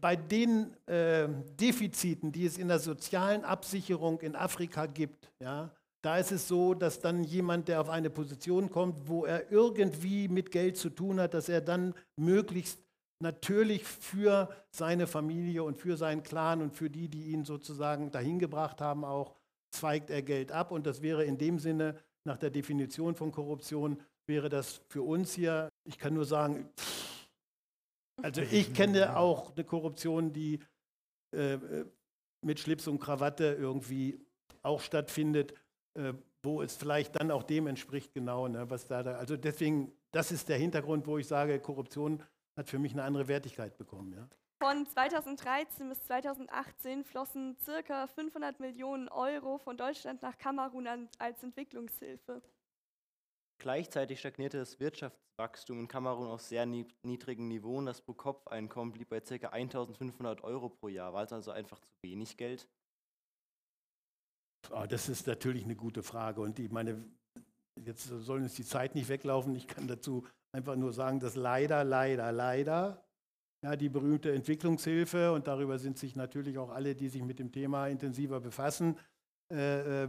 bei 0.00 0.14
den 0.14 0.74
äh, 0.86 1.28
Defiziten, 1.58 2.32
die 2.32 2.46
es 2.46 2.58
in 2.58 2.68
der 2.68 2.78
sozialen 2.78 3.44
Absicherung 3.44 4.20
in 4.20 4.36
Afrika 4.36 4.86
gibt, 4.86 5.32
ja, 5.40 5.70
da 6.02 6.16
ist 6.16 6.32
es 6.32 6.48
so, 6.48 6.74
dass 6.74 7.00
dann 7.00 7.24
jemand, 7.24 7.68
der 7.68 7.80
auf 7.80 7.90
eine 7.90 8.08
Position 8.08 8.70
kommt, 8.70 9.06
wo 9.06 9.26
er 9.26 9.50
irgendwie 9.52 10.28
mit 10.28 10.50
Geld 10.50 10.76
zu 10.78 10.90
tun 10.90 11.20
hat, 11.20 11.34
dass 11.34 11.48
er 11.48 11.60
dann 11.60 11.94
möglichst 12.16 12.82
natürlich 13.22 13.84
für 13.84 14.48
seine 14.70 15.06
Familie 15.06 15.62
und 15.62 15.76
für 15.76 15.98
seinen 15.98 16.22
Clan 16.22 16.62
und 16.62 16.74
für 16.74 16.88
die, 16.88 17.08
die 17.08 17.32
ihn 17.32 17.44
sozusagen 17.44 18.10
dahin 18.10 18.38
gebracht 18.38 18.80
haben, 18.80 19.04
auch 19.04 19.36
zweigt 19.70 20.10
er 20.10 20.22
Geld 20.22 20.52
ab. 20.52 20.70
Und 20.70 20.86
das 20.86 21.02
wäre 21.02 21.24
in 21.24 21.38
dem 21.38 21.58
Sinne, 21.58 21.96
nach 22.24 22.36
der 22.36 22.50
Definition 22.50 23.14
von 23.14 23.32
Korruption, 23.32 24.00
wäre 24.26 24.48
das 24.48 24.82
für 24.88 25.02
uns 25.02 25.32
hier, 25.32 25.68
ich 25.84 25.98
kann 25.98 26.14
nur 26.14 26.24
sagen, 26.24 26.68
also 28.22 28.42
ich 28.42 28.72
kenne 28.74 29.16
auch 29.16 29.54
eine 29.54 29.64
Korruption, 29.64 30.32
die 30.32 30.60
äh, 31.34 31.58
mit 32.42 32.60
Schlips 32.60 32.86
und 32.86 33.00
Krawatte 33.00 33.56
irgendwie 33.58 34.20
auch 34.62 34.80
stattfindet 34.80 35.54
äh, 35.94 36.14
wo 36.42 36.62
es 36.62 36.76
vielleicht 36.76 37.16
dann 37.16 37.30
auch 37.30 37.42
dem 37.42 37.66
entspricht, 37.66 38.14
genau, 38.14 38.48
ne, 38.48 38.68
was 38.70 38.86
da, 38.86 39.02
da, 39.02 39.16
also 39.16 39.36
deswegen, 39.36 39.92
das 40.10 40.32
ist 40.32 40.48
der 40.48 40.56
Hintergrund, 40.56 41.06
wo 41.06 41.18
ich 41.18 41.26
sage, 41.26 41.60
Korruption 41.60 42.22
hat 42.56 42.68
für 42.68 42.78
mich 42.78 42.92
eine 42.92 43.02
andere 43.02 43.28
Wertigkeit 43.28 43.76
bekommen. 43.76 44.12
Ja. 44.12 44.28
Von 44.62 44.86
2013 44.86 45.88
bis 45.88 46.02
2018 46.02 47.04
flossen 47.04 47.56
circa 47.64 48.06
500 48.06 48.60
Millionen 48.60 49.08
Euro 49.08 49.56
von 49.56 49.78
Deutschland 49.78 50.20
nach 50.20 50.36
Kamerun 50.36 50.86
an, 50.86 51.08
als 51.18 51.42
Entwicklungshilfe. 51.42 52.42
Gleichzeitig 53.58 54.20
stagnierte 54.20 54.58
das 54.58 54.78
Wirtschaftswachstum 54.78 55.80
in 55.80 55.88
Kamerun 55.88 56.26
auf 56.26 56.42
sehr 56.42 56.66
niedrigen 56.66 57.48
Niveau 57.48 57.78
und 57.78 57.86
das 57.86 58.02
Pro-Kopf-Einkommen 58.02 58.92
blieb 58.92 59.08
bei 59.08 59.20
ca. 59.20 59.48
1500 59.48 60.44
Euro 60.44 60.68
pro 60.68 60.88
Jahr. 60.88 61.14
War 61.14 61.22
es 61.24 61.32
also 61.32 61.52
einfach 61.52 61.78
zu 61.80 61.88
wenig 62.02 62.36
Geld? 62.36 62.68
Oh, 64.70 64.84
das 64.86 65.08
ist 65.08 65.26
natürlich 65.26 65.64
eine 65.64 65.76
gute 65.76 66.02
Frage. 66.02 66.42
Und 66.42 66.58
ich 66.58 66.70
meine, 66.70 67.02
jetzt 67.82 68.04
soll 68.04 68.42
uns 68.42 68.56
die 68.56 68.64
Zeit 68.64 68.94
nicht 68.94 69.08
weglaufen. 69.08 69.54
Ich 69.56 69.66
kann 69.66 69.88
dazu 69.88 70.26
einfach 70.52 70.76
nur 70.76 70.92
sagen, 70.92 71.18
dass 71.18 71.34
leider, 71.34 71.82
leider, 71.82 72.30
leider 72.30 73.09
ja, 73.62 73.76
die 73.76 73.88
berühmte 73.88 74.32
Entwicklungshilfe, 74.32 75.32
und 75.32 75.46
darüber 75.46 75.78
sind 75.78 75.98
sich 75.98 76.16
natürlich 76.16 76.58
auch 76.58 76.70
alle, 76.70 76.94
die 76.94 77.08
sich 77.08 77.22
mit 77.22 77.38
dem 77.38 77.52
Thema 77.52 77.88
intensiver 77.88 78.40
befassen, 78.40 78.96
äh, 79.52 80.04
äh 80.04 80.08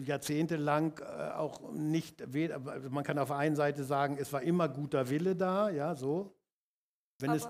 jahrzehntelang 0.00 0.98
äh, 0.98 1.30
auch 1.32 1.72
nicht, 1.72 2.22
also 2.22 2.90
man 2.90 3.04
kann 3.04 3.18
auf 3.18 3.28
der 3.28 3.38
einen 3.38 3.56
Seite 3.56 3.84
sagen, 3.84 4.16
es 4.18 4.32
war 4.32 4.42
immer 4.42 4.68
guter 4.68 5.08
Wille 5.08 5.34
da, 5.34 5.70
ja, 5.70 5.94
so. 5.94 6.36
Wenn 7.20 7.30
Aber 7.30 7.36
es, 7.38 7.48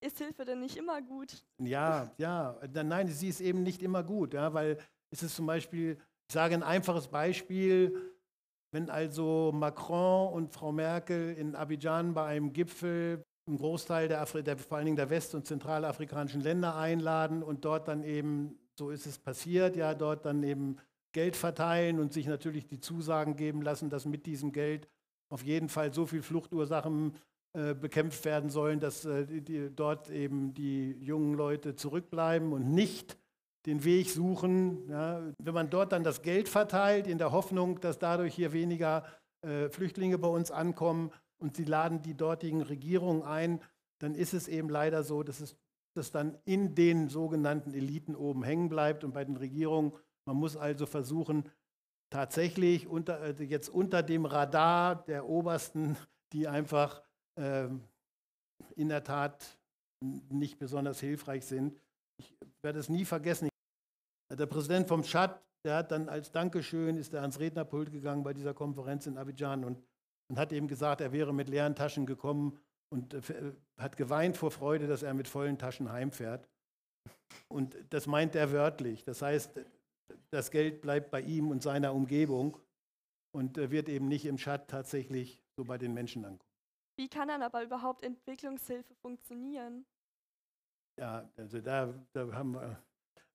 ist 0.00 0.18
Hilfe 0.18 0.44
denn 0.44 0.60
nicht 0.60 0.76
immer 0.76 1.02
gut? 1.02 1.44
Ja, 1.58 2.12
ja, 2.18 2.58
nein, 2.72 3.08
sie 3.08 3.28
ist 3.28 3.40
eben 3.40 3.62
nicht 3.62 3.82
immer 3.82 4.02
gut, 4.02 4.34
ja, 4.34 4.52
weil 4.54 4.78
ist 5.10 5.22
es 5.22 5.34
zum 5.34 5.46
Beispiel, 5.46 5.98
ich 6.28 6.34
sage 6.34 6.54
ein 6.54 6.62
einfaches 6.62 7.08
Beispiel, 7.08 8.14
wenn 8.70 8.90
also 8.90 9.50
Macron 9.52 10.32
und 10.32 10.52
Frau 10.52 10.72
Merkel 10.72 11.34
in 11.34 11.56
Abidjan 11.56 12.14
bei 12.14 12.26
einem 12.26 12.52
Gipfel 12.52 13.24
einen 13.48 13.58
Großteil 13.58 14.08
der, 14.08 14.20
Afri 14.20 14.42
der 14.42 14.56
vor 14.56 14.76
allen 14.76 14.86
Dingen 14.86 14.96
der 14.96 15.10
west- 15.10 15.34
und 15.34 15.46
zentralafrikanischen 15.46 16.40
Länder 16.40 16.76
einladen 16.76 17.42
und 17.42 17.64
dort 17.64 17.88
dann 17.88 18.02
eben, 18.04 18.58
so 18.78 18.90
ist 18.90 19.06
es 19.06 19.18
passiert, 19.18 19.76
ja, 19.76 19.94
dort 19.94 20.24
dann 20.24 20.42
eben 20.42 20.76
Geld 21.12 21.36
verteilen 21.36 21.98
und 21.98 22.12
sich 22.12 22.26
natürlich 22.26 22.66
die 22.66 22.80
Zusagen 22.80 23.36
geben 23.36 23.62
lassen, 23.62 23.90
dass 23.90 24.04
mit 24.04 24.26
diesem 24.26 24.52
Geld 24.52 24.88
auf 25.30 25.42
jeden 25.42 25.68
Fall 25.68 25.92
so 25.92 26.06
viel 26.06 26.22
Fluchtursachen 26.22 27.14
äh, 27.54 27.74
bekämpft 27.74 28.24
werden 28.24 28.50
sollen, 28.50 28.78
dass 28.78 29.04
äh, 29.04 29.26
die, 29.26 29.74
dort 29.74 30.10
eben 30.10 30.54
die 30.54 30.92
jungen 31.00 31.34
Leute 31.34 31.74
zurückbleiben 31.74 32.52
und 32.52 32.72
nicht 32.72 33.16
den 33.66 33.84
Weg 33.84 34.10
suchen. 34.10 34.88
Ja, 34.88 35.22
wenn 35.38 35.54
man 35.54 35.70
dort 35.70 35.92
dann 35.92 36.04
das 36.04 36.22
Geld 36.22 36.48
verteilt, 36.48 37.06
in 37.06 37.18
der 37.18 37.32
Hoffnung, 37.32 37.80
dass 37.80 37.98
dadurch 37.98 38.34
hier 38.34 38.52
weniger 38.52 39.04
äh, 39.42 39.68
Flüchtlinge 39.70 40.18
bei 40.18 40.28
uns 40.28 40.50
ankommen 40.50 41.10
und 41.38 41.56
sie 41.56 41.64
laden 41.64 42.02
die 42.02 42.16
dortigen 42.16 42.62
Regierungen 42.62 43.22
ein, 43.22 43.60
dann 43.98 44.14
ist 44.14 44.34
es 44.34 44.48
eben 44.48 44.68
leider 44.68 45.02
so, 45.02 45.22
dass 45.22 45.40
es 45.40 45.56
das 45.94 46.12
dann 46.12 46.38
in 46.44 46.74
den 46.74 47.08
sogenannten 47.08 47.72
Eliten 47.72 48.14
oben 48.14 48.44
hängen 48.44 48.68
bleibt 48.68 49.02
und 49.04 49.12
bei 49.12 49.24
den 49.24 49.36
Regierungen. 49.36 49.92
Man 50.26 50.36
muss 50.36 50.56
also 50.56 50.86
versuchen, 50.86 51.50
tatsächlich 52.10 52.86
unter, 52.86 53.20
also 53.20 53.42
jetzt 53.42 53.68
unter 53.68 54.02
dem 54.02 54.24
Radar 54.24 55.04
der 55.06 55.28
Obersten, 55.28 55.96
die 56.32 56.46
einfach 56.46 57.02
äh, 57.36 57.68
in 58.76 58.88
der 58.88 59.04
Tat 59.04 59.58
nicht 60.00 60.58
besonders 60.58 61.00
hilfreich 61.00 61.44
sind, 61.44 61.80
ich 62.18 62.36
werde 62.62 62.78
es 62.78 62.88
nie 62.88 63.04
vergessen. 63.04 63.48
Der 64.30 64.46
Präsident 64.46 64.88
vom 64.88 65.02
Tschad, 65.02 65.42
der 65.64 65.76
hat 65.76 65.90
dann 65.90 66.08
als 66.08 66.30
Dankeschön, 66.30 66.96
ist 66.96 67.14
er 67.14 67.22
ans 67.22 67.40
Rednerpult 67.40 67.90
gegangen 67.90 68.22
bei 68.22 68.34
dieser 68.34 68.54
Konferenz 68.54 69.06
in 69.06 69.16
Abidjan 69.16 69.64
und, 69.64 69.82
und 70.28 70.38
hat 70.38 70.52
eben 70.52 70.68
gesagt, 70.68 71.00
er 71.00 71.12
wäre 71.12 71.32
mit 71.32 71.48
leeren 71.48 71.74
Taschen 71.74 72.06
gekommen 72.06 72.58
und 72.90 73.14
äh, 73.14 73.52
hat 73.78 73.96
geweint 73.96 74.36
vor 74.36 74.50
Freude, 74.50 74.86
dass 74.86 75.02
er 75.02 75.14
mit 75.14 75.28
vollen 75.28 75.58
Taschen 75.58 75.90
heimfährt. 75.90 76.48
Und 77.48 77.76
das 77.90 78.06
meint 78.06 78.34
er 78.34 78.52
wörtlich. 78.52 79.04
Das 79.04 79.22
heißt, 79.22 79.60
das 80.30 80.50
Geld 80.50 80.80
bleibt 80.80 81.10
bei 81.10 81.20
ihm 81.20 81.48
und 81.50 81.62
seiner 81.62 81.94
Umgebung 81.94 82.58
und 83.34 83.58
äh, 83.58 83.70
wird 83.70 83.88
eben 83.88 84.08
nicht 84.08 84.24
im 84.26 84.36
Tschad 84.36 84.68
tatsächlich 84.68 85.42
so 85.56 85.64
bei 85.64 85.78
den 85.78 85.94
Menschen 85.94 86.24
ankommen. 86.24 86.48
Wie 86.98 87.08
kann 87.08 87.28
dann 87.28 87.42
aber 87.42 87.62
überhaupt 87.62 88.04
Entwicklungshilfe 88.04 88.94
funktionieren? 88.96 89.86
Ja, 90.98 91.30
also 91.36 91.60
da, 91.60 91.94
da 92.12 92.32
haben 92.32 92.54
wir, 92.54 92.82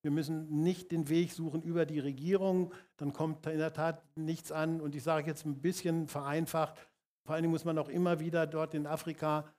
wir 0.04 0.12
müssen 0.12 0.64
nicht 0.64 0.92
den 0.92 1.10
Weg 1.10 1.32
suchen 1.32 1.64
über 1.64 1.86
die 1.86 2.00
Regierung, 2.00 2.74
dann 2.98 3.14
kommt 3.14 3.46
in 3.48 3.58
der 3.58 3.74
Tat 3.74 4.04
nichts 4.16 4.52
an. 4.52 4.82
Und 4.82 4.96
ich 4.96 5.04
sage 5.04 5.28
jetzt 5.28 5.46
ein 5.46 5.62
bisschen 5.62 6.08
vereinfacht, 6.08 6.76
vor 7.26 7.36
allen 7.36 7.44
Dingen 7.44 7.54
muss 7.54 7.66
man 7.66 7.78
auch 7.78 7.90
immer 7.90 8.20
wieder 8.20 8.46
dort 8.46 8.74
in 8.74 8.86
Afrika 8.86 9.52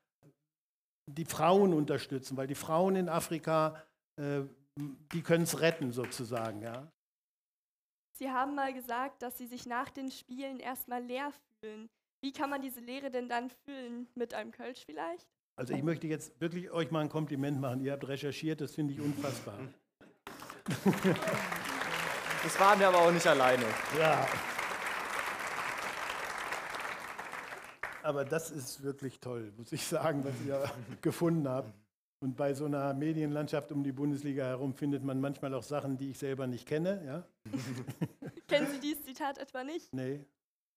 die 1.06 1.24
Frauen 1.24 1.72
unterstützen, 1.74 2.36
weil 2.36 2.46
die 2.46 2.54
Frauen 2.54 2.96
in 2.96 3.08
Afrika, 3.08 3.82
äh, 4.20 4.42
die 5.12 5.22
können 5.22 5.44
es 5.44 5.60
retten 5.60 5.92
sozusagen. 5.92 6.62
Ja. 6.62 6.90
Sie 8.18 8.30
haben 8.30 8.54
mal 8.54 8.72
gesagt, 8.72 9.22
dass 9.22 9.36
Sie 9.38 9.46
sich 9.46 9.66
nach 9.66 9.90
den 9.90 10.10
Spielen 10.10 10.60
erstmal 10.60 11.02
leer 11.02 11.32
fühlen. 11.60 11.88
Wie 12.22 12.32
kann 12.32 12.48
man 12.48 12.62
diese 12.62 12.80
Leere 12.80 13.10
denn 13.10 13.28
dann 13.28 13.50
füllen? 13.50 14.08
Mit 14.14 14.34
einem 14.34 14.50
Kölsch 14.50 14.84
vielleicht? 14.86 15.26
Also 15.56 15.74
ich 15.74 15.82
möchte 15.82 16.06
jetzt 16.06 16.40
wirklich 16.40 16.70
euch 16.70 16.90
mal 16.90 17.00
ein 17.00 17.08
Kompliment 17.08 17.60
machen. 17.60 17.80
Ihr 17.80 17.92
habt 17.92 18.08
recherchiert, 18.08 18.60
das 18.60 18.74
finde 18.74 18.94
ich 18.94 19.00
unfassbar. 19.00 19.58
Das 22.44 22.60
waren 22.60 22.78
wir 22.78 22.88
aber 22.88 22.98
auch 22.98 23.10
nicht 23.10 23.26
alleine. 23.26 23.64
Ja. 23.98 24.28
Aber 28.02 28.22
das 28.22 28.50
ist 28.50 28.82
wirklich 28.82 29.18
toll, 29.18 29.50
muss 29.56 29.72
ich 29.72 29.86
sagen, 29.86 30.22
was 30.24 30.34
ihr 30.46 30.70
gefunden 31.00 31.48
habt. 31.48 31.72
Und 32.20 32.36
bei 32.36 32.52
so 32.52 32.66
einer 32.66 32.92
Medienlandschaft 32.92 33.72
um 33.72 33.82
die 33.82 33.92
Bundesliga 33.92 34.44
herum 34.44 34.74
findet 34.74 35.02
man 35.02 35.22
manchmal 35.22 35.54
auch 35.54 35.62
Sachen, 35.62 35.96
die 35.96 36.10
ich 36.10 36.18
selber 36.18 36.46
nicht 36.46 36.68
kenne. 36.68 37.02
Ja? 37.06 37.26
Kennen 38.46 38.66
Sie 38.70 38.80
dieses 38.80 39.04
Zitat 39.04 39.38
etwa 39.38 39.64
nicht? 39.64 39.92
Nee. 39.94 40.20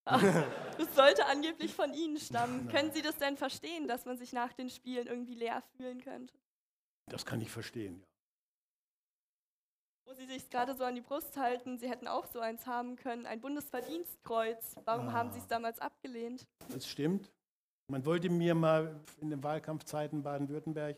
Das 0.05 0.95
sollte 0.95 1.25
angeblich 1.25 1.73
von 1.75 1.93
Ihnen 1.93 2.17
stammen. 2.17 2.65
Nein. 2.65 2.75
Können 2.75 2.91
Sie 2.93 3.01
das 3.01 3.17
denn 3.17 3.35
verstehen, 3.35 3.89
dass 3.89 4.05
man 4.05 4.17
sich 4.17 4.31
nach 4.31 4.53
den 4.53 4.69
Spielen 4.69 5.07
irgendwie 5.07 5.35
leer 5.35 5.61
fühlen 5.75 6.01
könnte? 6.01 6.33
Das 7.07 7.25
kann 7.25 7.41
ich 7.41 7.51
verstehen, 7.51 7.99
ja. 7.99 8.16
Wo 10.07 10.13
Sie 10.13 10.25
sich 10.25 10.49
gerade 10.49 10.73
so 10.73 10.85
an 10.85 10.95
die 10.95 11.01
Brust 11.01 11.35
halten, 11.35 11.77
Sie 11.77 11.89
hätten 11.89 12.07
auch 12.07 12.25
so 12.25 12.39
eins 12.39 12.65
haben 12.65 12.95
können, 12.95 13.25
ein 13.25 13.41
Bundesverdienstkreuz. 13.41 14.75
Warum 14.85 15.09
ah. 15.09 15.11
haben 15.11 15.31
Sie 15.31 15.39
es 15.39 15.47
damals 15.47 15.79
abgelehnt? 15.79 16.47
Das 16.69 16.87
stimmt. 16.87 17.29
Man 17.91 18.05
wollte 18.05 18.29
mir 18.29 18.55
mal 18.55 18.99
in 19.19 19.29
den 19.29 19.43
Wahlkampfzeiten 19.43 20.23
Baden-Württemberg, 20.23 20.97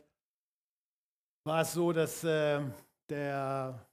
war 1.44 1.62
es 1.62 1.74
so, 1.74 1.92
dass 1.92 2.24
äh, 2.24 2.62
der 3.10 3.88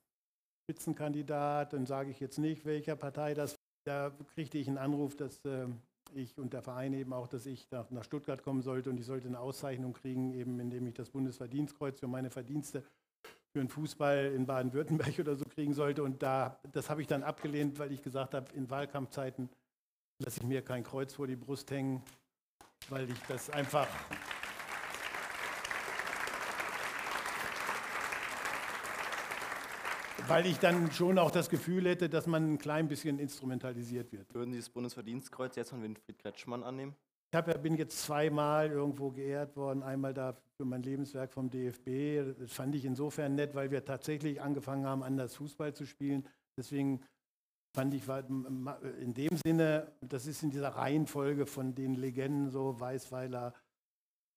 Spitzenkandidat, 0.65 1.73
dann 1.73 1.87
sage 1.87 2.11
ich 2.11 2.21
jetzt 2.21 2.39
nicht, 2.39 2.67
welcher 2.67 2.97
Partei 2.97 3.33
das 3.33 3.57
da 3.87 4.11
kriegte 4.35 4.59
ich 4.59 4.69
einen 4.69 4.79
Anruf, 4.79 5.17
dass 5.17 5.45
äh, 5.45 5.69
ich 6.15 6.39
und 6.39 6.53
der 6.53 6.63
Verein 6.63 6.93
eben 6.93 7.13
auch, 7.13 7.29
dass 7.29 7.47
ich 7.47 7.71
nach, 7.71 7.91
nach 7.91 8.05
Stuttgart 8.05 8.43
kommen 8.43 8.63
sollte 8.63 8.91
und 8.91 8.99
ich 8.99 9.07
sollte 9.07 9.29
eine 9.29 9.39
Auszeichnung 9.39 9.93
kriegen, 9.93 10.33
eben 10.33 10.59
indem 10.61 10.87
ich 10.87 10.95
das 10.95 11.11
Bundesverdienstkreuz 11.11 12.01
für 12.01 12.09
meine 12.09 12.31
Verdienste 12.31 12.85
für 13.57 13.61
den 13.61 13.71
Fußball 13.71 14.33
in 14.35 14.45
Baden-Württemberg 14.45 15.19
oder 15.19 15.35
so 15.35 15.47
kriegen 15.47 15.73
sollte. 15.73 16.03
Und 16.03 16.23
da, 16.23 16.61
das 16.73 16.91
habe 16.91 17.01
ich 17.01 17.07
dann 17.07 17.23
abgelehnt, 17.23 17.79
weil 17.79 17.91
ich 17.91 18.03
gesagt 18.03 18.35
habe, 18.35 18.53
in 18.53 18.69
Wahlkampfzeiten 18.69 19.49
lasse 20.19 20.41
ich 20.41 20.47
mir 20.47 20.61
kein 20.61 20.85
Kreuz 20.85 21.15
vor 21.15 21.27
die 21.27 21.37
Brust 21.37 21.71
hängen, 21.71 22.03
weil 22.91 23.11
ich 23.11 23.19
das 23.29 23.49
einfach 23.49 23.89
weil 30.29 30.45
ich 30.45 30.59
dann 30.59 30.91
schon 30.91 31.19
auch 31.19 31.31
das 31.31 31.49
Gefühl 31.49 31.87
hätte, 31.87 32.11
dass 32.11 32.27
man 32.27 32.55
ein 32.55 32.59
klein 32.59 32.89
bisschen 32.89 33.19
instrumentalisiert 33.19 34.13
wird. 34.13 34.35
Würden 34.35 34.53
Sie 34.53 34.59
das 34.59 34.69
Bundesverdienstkreuz 34.69 35.57
jetzt 35.57 35.71
von 35.71 35.83
Winfried 35.83 36.19
Kretschmann 36.19 36.63
annehmen? 36.63 36.95
Ich 37.33 37.37
hab, 37.37 37.63
bin 37.63 37.75
jetzt 37.75 38.03
zweimal 38.03 38.71
irgendwo 38.71 39.11
geehrt 39.11 39.57
worden, 39.57 39.83
einmal 39.83 40.15
da 40.15 40.37
für 40.57 40.65
mein 40.65 40.83
Lebenswerk 40.83 41.33
vom 41.33 41.51
DFB. 41.51 42.39
Das 42.41 42.53
fand 42.53 42.75
ich 42.75 42.85
insofern 42.85 43.35
nett, 43.35 43.55
weil 43.55 43.71
wir 43.71 43.85
tatsächlich 43.85 44.41
angefangen 44.41 44.87
haben, 44.87 45.03
anders 45.03 45.35
Fußball 45.35 45.75
zu 45.75 45.87
spielen. 45.87 46.27
Deswegen 46.59 47.03
fand 47.75 47.93
ich 47.93 48.09
in 48.09 49.13
dem 49.13 49.37
Sinne, 49.45 49.93
das 50.01 50.27
ist 50.27 50.43
in 50.43 50.51
dieser 50.51 50.71
Reihenfolge 50.71 51.47
von 51.47 51.75
den 51.75 51.95
Legenden 51.95 52.49
so, 52.49 52.81
Weißweiler, 52.81 53.53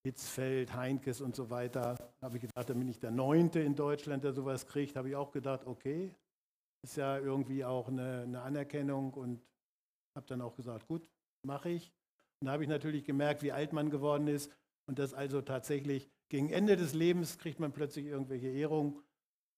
Hitzfeld, 0.05 0.73
Heinkes 0.73 1.21
und 1.21 1.35
so 1.35 1.49
weiter, 1.49 1.95
habe 2.21 2.37
ich 2.37 2.41
gedacht, 2.41 2.69
da 2.69 2.73
bin 2.73 2.87
ich 2.87 2.99
der 2.99 3.11
Neunte 3.11 3.59
in 3.59 3.75
Deutschland, 3.75 4.23
der 4.23 4.33
sowas 4.33 4.65
kriegt, 4.65 4.95
habe 4.95 5.09
ich 5.09 5.15
auch 5.15 5.31
gedacht, 5.31 5.65
okay, 5.65 6.13
ist 6.83 6.97
ja 6.97 7.17
irgendwie 7.17 7.63
auch 7.63 7.87
eine, 7.87 8.21
eine 8.21 8.41
Anerkennung 8.41 9.13
und 9.13 9.41
habe 10.17 10.27
dann 10.27 10.41
auch 10.41 10.55
gesagt, 10.55 10.87
gut, 10.87 11.07
mache 11.45 11.69
ich. 11.69 11.93
Und 12.41 12.47
da 12.47 12.53
habe 12.53 12.63
ich 12.63 12.69
natürlich 12.69 13.03
gemerkt, 13.03 13.43
wie 13.43 13.51
alt 13.51 13.73
man 13.73 13.89
geworden 13.89 14.27
ist 14.27 14.51
und 14.87 14.99
dass 14.99 15.13
also 15.13 15.41
tatsächlich 15.41 16.09
gegen 16.29 16.49
Ende 16.49 16.77
des 16.77 16.93
Lebens 16.93 17.37
kriegt 17.37 17.59
man 17.59 17.71
plötzlich 17.71 18.05
irgendwelche 18.05 18.47
Ehrungen 18.47 19.01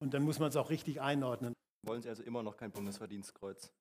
und 0.02 0.14
dann 0.14 0.24
muss 0.24 0.40
man 0.40 0.50
es 0.50 0.56
auch 0.56 0.70
richtig 0.70 1.02
einordnen. 1.02 1.54
Wollen 1.86 2.02
Sie 2.02 2.10
also 2.10 2.24
immer 2.24 2.44
noch 2.44 2.58
kein 2.58 2.72
Bundesverdienstkreuz? 2.72 3.72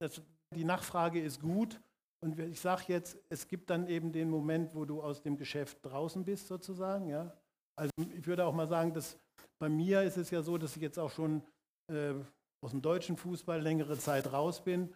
Das, 0.00 0.22
die 0.54 0.64
Nachfrage 0.64 1.20
ist 1.20 1.40
gut 1.40 1.80
und 2.22 2.38
ich 2.38 2.60
sage 2.60 2.84
jetzt, 2.88 3.18
es 3.28 3.48
gibt 3.48 3.70
dann 3.70 3.86
eben 3.86 4.12
den 4.12 4.28
Moment, 4.28 4.74
wo 4.74 4.84
du 4.84 5.02
aus 5.02 5.22
dem 5.22 5.36
Geschäft 5.36 5.78
draußen 5.82 6.24
bist, 6.24 6.48
sozusagen. 6.48 7.08
Ja? 7.08 7.34
Also 7.78 7.92
ich 7.98 8.26
würde 8.26 8.44
auch 8.44 8.54
mal 8.54 8.66
sagen, 8.66 8.92
dass 8.92 9.18
bei 9.58 9.68
mir 9.68 10.02
ist 10.02 10.16
es 10.16 10.30
ja 10.30 10.42
so, 10.42 10.58
dass 10.58 10.76
ich 10.76 10.82
jetzt 10.82 10.98
auch 10.98 11.10
schon 11.10 11.42
äh, 11.90 12.14
aus 12.62 12.72
dem 12.72 12.82
deutschen 12.82 13.16
Fußball 13.16 13.60
längere 13.60 13.98
Zeit 13.98 14.32
raus 14.32 14.62
bin. 14.62 14.94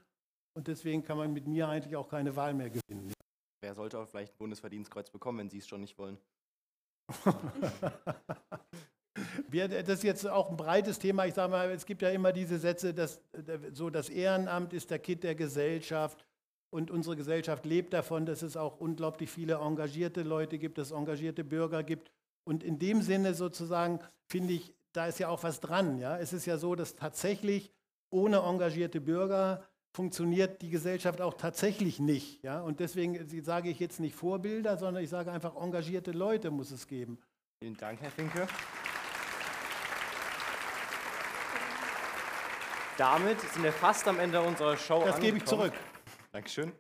Und 0.57 0.69
deswegen 0.69 1.03
kann 1.03 1.17
man 1.17 1.33
mit 1.33 1.47
mir 1.47 1.69
eigentlich 1.69 1.97
auch 1.97 2.09
keine 2.09 2.37
Wahl 2.37 2.55
mehr 2.55 2.71
gewinnen. 2.71 3.13
Wer 3.65 3.75
sollte 3.75 3.97
aber 3.97 4.07
vielleicht 4.07 4.35
ein 4.35 4.39
Bundesverdienstkreuz 4.39 5.09
bekommen, 5.09 5.39
wenn 5.39 5.49
Sie 5.49 5.57
es 5.57 5.67
schon 5.67 5.81
nicht 5.81 5.97
wollen? 5.97 6.19
das 9.51 9.89
ist 9.89 10.03
jetzt 10.03 10.29
auch 10.29 10.51
ein 10.51 10.59
breites 10.59 10.99
Thema. 10.99 11.25
Ich 11.25 11.33
sage 11.33 11.51
mal, 11.51 11.71
es 11.71 11.87
gibt 11.87 12.03
ja 12.03 12.11
immer 12.11 12.35
diese 12.35 12.59
Sätze, 12.59 12.93
dass 12.93 13.23
so 13.73 13.89
das 13.89 14.11
Ehrenamt 14.11 14.75
ist 14.75 14.91
der 14.91 14.99
Kitt 14.99 15.25
der 15.25 15.35
Gesellschaft 15.35 16.27
und 16.69 16.91
unsere 16.91 17.17
Gesellschaft 17.17 17.65
lebt 17.65 17.95
davon, 17.95 18.27
dass 18.27 18.43
es 18.43 18.59
auch 18.59 18.81
unglaublich 18.81 19.31
viele 19.31 19.55
engagierte 19.55 20.25
Leute 20.25 20.59
gibt, 20.59 20.77
dass 20.77 20.89
es 20.89 20.93
engagierte 20.93 21.43
Bürger 21.43 21.83
gibt. 21.83 22.11
Und 22.45 22.63
in 22.63 22.79
dem 22.79 23.01
Sinne 23.01 23.33
sozusagen 23.33 23.99
finde 24.27 24.53
ich, 24.53 24.75
da 24.93 25.07
ist 25.07 25.21
ja 25.21 25.29
auch 25.29 25.43
was 25.43 25.61
dran. 25.61 25.99
Ja? 25.99 26.19
Es 26.19 26.35
ist 26.35 26.45
ja 26.45 26.59
so, 26.59 26.75
dass 26.75 26.97
tatsächlich 26.97 27.73
ohne 28.11 28.41
engagierte 28.41 29.01
Bürger 29.01 29.65
funktioniert 29.95 30.61
die 30.61 30.71
Gesellschaft 30.71 31.21
auch 31.21 31.35
tatsächlich 31.35 32.01
nicht. 32.01 32.43
Ja? 32.43 32.61
Und 32.61 32.81
deswegen 32.81 33.27
sage 33.43 33.71
ich 33.71 33.79
jetzt 33.79 34.01
nicht 34.01 34.17
Vorbilder, 34.17 34.77
sondern 34.77 35.03
ich 35.05 35.11
sage 35.11 35.31
einfach, 35.31 35.55
engagierte 35.57 36.11
Leute 36.11 36.51
muss 36.51 36.73
es 36.73 36.87
geben. 36.87 37.19
Vielen 37.61 37.77
Dank, 37.77 38.01
Herr 38.01 38.11
Finke. 38.11 38.47
Damit 42.99 43.41
sind 43.41 43.63
wir 43.63 43.73
fast 43.73 44.07
am 44.07 44.19
Ende 44.19 44.41
unserer 44.41 44.77
Show 44.77 45.03
Das 45.05 45.21
gebe 45.21 45.39
ich 45.39 45.45
zurück. 45.45 45.73
Dankeschön. 46.33 46.73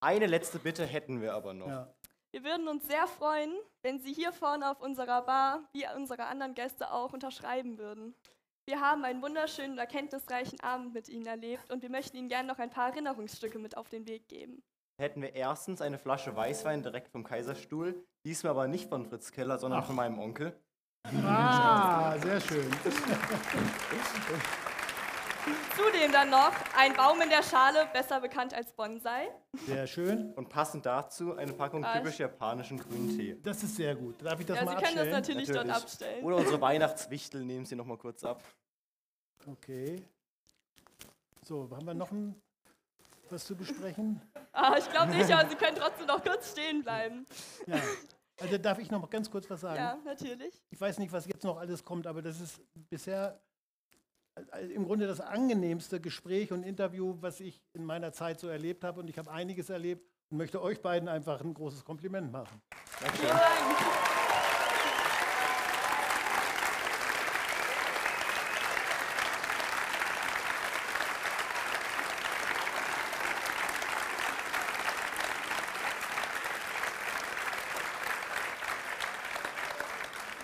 Eine 0.00 0.26
letzte 0.26 0.58
Bitte 0.58 0.86
hätten 0.86 1.20
wir 1.20 1.34
aber 1.34 1.52
noch. 1.52 1.68
Ja. 1.68 1.94
Wir 2.30 2.44
würden 2.44 2.68
uns 2.68 2.86
sehr 2.86 3.06
freuen, 3.06 3.52
wenn 3.82 4.00
Sie 4.00 4.12
hier 4.12 4.32
vorne 4.32 4.70
auf 4.70 4.80
unserer 4.80 5.22
Bar, 5.22 5.68
wie 5.72 5.84
unsere 5.96 6.26
anderen 6.26 6.54
Gäste 6.54 6.90
auch, 6.90 7.12
unterschreiben 7.14 7.78
würden. 7.78 8.14
Wir 8.68 8.82
haben 8.82 9.02
einen 9.06 9.22
wunderschönen, 9.22 9.78
erkenntnisreichen 9.78 10.60
Abend 10.60 10.92
mit 10.92 11.08
Ihnen 11.08 11.24
erlebt 11.24 11.70
und 11.72 11.80
wir 11.80 11.88
möchten 11.88 12.18
Ihnen 12.18 12.28
gerne 12.28 12.46
noch 12.46 12.58
ein 12.58 12.68
paar 12.68 12.90
Erinnerungsstücke 12.90 13.58
mit 13.58 13.78
auf 13.78 13.88
den 13.88 14.06
Weg 14.06 14.28
geben. 14.28 14.62
Hätten 14.98 15.22
wir 15.22 15.34
erstens 15.34 15.80
eine 15.80 15.98
Flasche 15.98 16.36
Weißwein 16.36 16.82
direkt 16.82 17.08
vom 17.08 17.24
Kaiserstuhl, 17.24 18.04
diesmal 18.26 18.50
aber 18.50 18.68
nicht 18.68 18.90
von 18.90 19.06
Fritz 19.06 19.32
Keller, 19.32 19.56
sondern 19.56 19.80
Ach. 19.80 19.86
von 19.86 19.96
meinem 19.96 20.18
Onkel. 20.18 20.60
Ah, 21.24 22.18
sehr 22.18 22.42
schön. 22.42 22.70
Zudem 25.76 26.12
dann 26.12 26.30
noch 26.30 26.52
ein 26.76 26.94
Baum 26.94 27.20
in 27.20 27.28
der 27.28 27.42
Schale, 27.42 27.86
besser 27.92 28.20
bekannt 28.20 28.54
als 28.54 28.72
Bonsai. 28.72 29.28
Sehr 29.66 29.86
schön. 29.86 30.32
Und 30.34 30.48
passend 30.48 30.86
dazu 30.86 31.36
eine 31.36 31.52
Packung 31.52 31.84
ah, 31.84 31.98
typisch 31.98 32.18
japanischen 32.18 32.78
grünen 32.78 33.16
Tee. 33.16 33.36
Das 33.42 33.62
ist 33.62 33.76
sehr 33.76 33.94
gut. 33.94 34.22
Darf 34.22 34.40
ich 34.40 34.46
das 34.46 34.56
ja, 34.56 34.64
mal 34.64 34.70
Sie 34.72 34.76
abstellen? 34.76 34.96
können 34.96 35.10
das 35.10 35.28
natürlich, 35.28 35.48
natürlich, 35.48 35.72
dort 35.72 35.82
abstellen. 35.82 36.24
Oder 36.24 36.36
unsere 36.36 36.60
Weihnachtswichtel 36.60 37.44
nehmen 37.44 37.64
Sie 37.64 37.76
noch 37.76 37.86
mal 37.86 37.98
kurz 37.98 38.24
ab. 38.24 38.42
Okay. 39.46 40.02
So, 41.44 41.68
haben 41.70 41.86
wir 41.86 41.94
noch 41.94 42.10
ein, 42.10 42.34
was 43.30 43.44
zu 43.46 43.56
besprechen? 43.56 44.20
Ah, 44.52 44.76
ich 44.78 44.90
glaube 44.90 45.12
nicht, 45.12 45.30
aber 45.32 45.48
Sie 45.48 45.56
können 45.56 45.76
trotzdem 45.76 46.06
noch 46.06 46.22
kurz 46.22 46.52
stehen 46.52 46.82
bleiben. 46.82 47.24
Ja. 47.66 47.80
Also 48.40 48.58
darf 48.58 48.78
ich 48.78 48.90
noch 48.90 49.00
mal 49.00 49.08
ganz 49.08 49.30
kurz 49.30 49.48
was 49.50 49.60
sagen? 49.62 49.76
Ja, 49.76 49.98
natürlich. 50.04 50.62
Ich 50.70 50.80
weiß 50.80 50.98
nicht, 50.98 51.12
was 51.12 51.26
jetzt 51.26 51.42
noch 51.44 51.58
alles 51.58 51.84
kommt, 51.84 52.06
aber 52.06 52.22
das 52.22 52.40
ist 52.40 52.60
bisher 52.74 53.40
im 54.74 54.84
Grunde 54.84 55.06
das 55.06 55.20
angenehmste 55.20 56.00
Gespräch 56.00 56.52
und 56.52 56.62
Interview, 56.62 57.16
was 57.20 57.40
ich 57.40 57.62
in 57.72 57.84
meiner 57.84 58.12
Zeit 58.12 58.40
so 58.40 58.48
erlebt 58.48 58.84
habe. 58.84 59.00
Und 59.00 59.10
ich 59.10 59.18
habe 59.18 59.30
einiges 59.30 59.70
erlebt 59.70 60.06
und 60.30 60.38
möchte 60.38 60.62
euch 60.62 60.80
beiden 60.80 61.08
einfach 61.08 61.40
ein 61.40 61.54
großes 61.54 61.84
Kompliment 61.84 62.32
machen. 62.32 62.60
Dankeschön. 63.00 63.28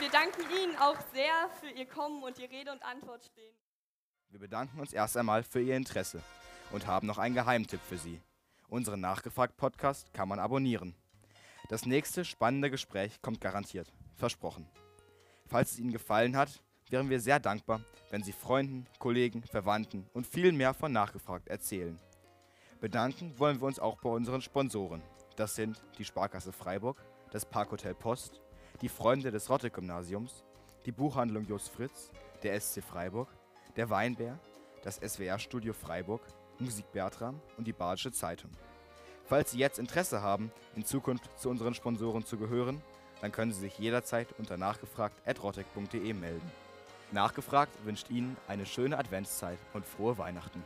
Wir 0.01 0.11
danken 0.11 0.43
Ihnen 0.51 0.77
auch 0.77 1.01
sehr 1.15 1.49
für 1.61 1.71
Ihr 1.71 1.87
Kommen 1.87 2.23
und 2.23 2.37
die 2.37 2.45
Rede 2.45 2.71
und 2.73 2.83
Antwort 2.83 3.25
stehen. 3.25 3.55
Wir 4.31 4.41
bedanken 4.41 4.81
uns 4.81 4.93
erst 4.93 5.17
einmal 5.17 5.43
für 5.43 5.61
Ihr 5.61 5.77
Interesse 5.77 6.21
und 6.73 6.87
haben 6.87 7.07
noch 7.07 7.19
einen 7.19 7.35
Geheimtipp 7.35 7.81
für 7.81 7.99
Sie. 7.99 8.21
Unseren 8.69 9.01
Nachgefragt-Podcast 9.01 10.13
kann 10.13 10.29
man 10.29 10.39
abonnieren. 10.39 10.95
Das 11.69 11.87
nächste 11.87 12.25
spannende 12.25 12.71
Gespräch 12.71 13.23
kommt 13.23 13.41
garantiert. 13.41 13.93
Versprochen. 14.15 14.69
Falls 15.47 15.73
es 15.73 15.79
Ihnen 15.79 15.93
gefallen 15.93 16.37
hat, 16.37 16.63
wären 16.91 17.11
wir 17.11 17.21
sehr 17.21 17.41
dankbar, 17.41 17.81
wenn 18.11 18.23
Sie 18.23 18.33
Freunden, 18.33 18.87
Kollegen, 18.99 19.43
Verwandten 19.43 20.09
und 20.13 20.27
viel 20.27 20.53
mehr 20.53 20.75
von 20.75 20.93
Nachgefragt 20.93 21.49
erzählen. 21.49 21.99
Bedanken 22.81 23.39
wollen 23.39 23.61
wir 23.61 23.67
uns 23.67 23.79
auch 23.79 24.01
bei 24.01 24.11
unseren 24.11 24.43
Sponsoren. 24.43 25.03
Das 25.37 25.55
sind 25.55 25.81
die 25.99 26.05
Sparkasse 26.05 26.53
Freiburg, 26.53 27.03
das 27.31 27.47
Parkhotel 27.47 27.95
Post, 27.95 28.41
die 28.81 28.89
Freunde 28.89 29.31
des 29.31 29.49
Rotte-Gymnasiums, 29.49 30.45
die 30.85 30.93
Buchhandlung 30.93 31.45
Jos 31.47 31.69
Fritz, 31.69 32.11
der 32.43 32.61
SC 32.61 32.83
Freiburg, 32.83 33.29
der 33.77 33.91
Weinbär, 33.91 34.39
das 34.83 34.97
SWR-Studio 34.97 35.73
Freiburg, 35.73 36.23
Musik 36.59 36.91
Bertram 36.93 37.41
und 37.57 37.67
die 37.67 37.73
Badische 37.73 38.13
Zeitung. 38.13 38.51
Falls 39.27 39.53
Sie 39.53 39.59
jetzt 39.59 39.79
Interesse 39.79 40.23
haben, 40.23 40.53
in 40.77 40.85
Zukunft 40.85 41.29
zu 41.41 41.49
unseren 41.49 41.75
Sponsoren 41.75 42.25
zu 42.25 42.37
gehören, 42.37 42.83
dann 43.21 43.33
können 43.33 43.53
Sie 43.53 43.61
sich 43.61 43.79
jederzeit 43.79 44.29
unter 44.39 44.57
nachgefragt.rotec.de 44.57 46.13
melden. 46.13 46.53
Nachgefragt 47.11 47.73
wünscht 47.85 48.11
Ihnen 48.11 48.37
eine 48.49 48.67
schöne 48.67 48.99
Adventszeit 48.99 49.59
und 49.73 49.87
frohe 49.87 50.19
Weihnachten. 50.19 50.63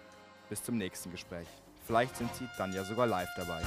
Bis 0.49 0.63
zum 0.63 0.77
nächsten 0.77 1.11
Gespräch. 1.11 1.47
Vielleicht 1.87 2.17
sind 2.17 2.35
Sie 2.35 2.49
dann 2.57 2.73
ja 2.73 2.85
sogar 2.85 3.07
live 3.07 3.31
dabei. 3.37 3.63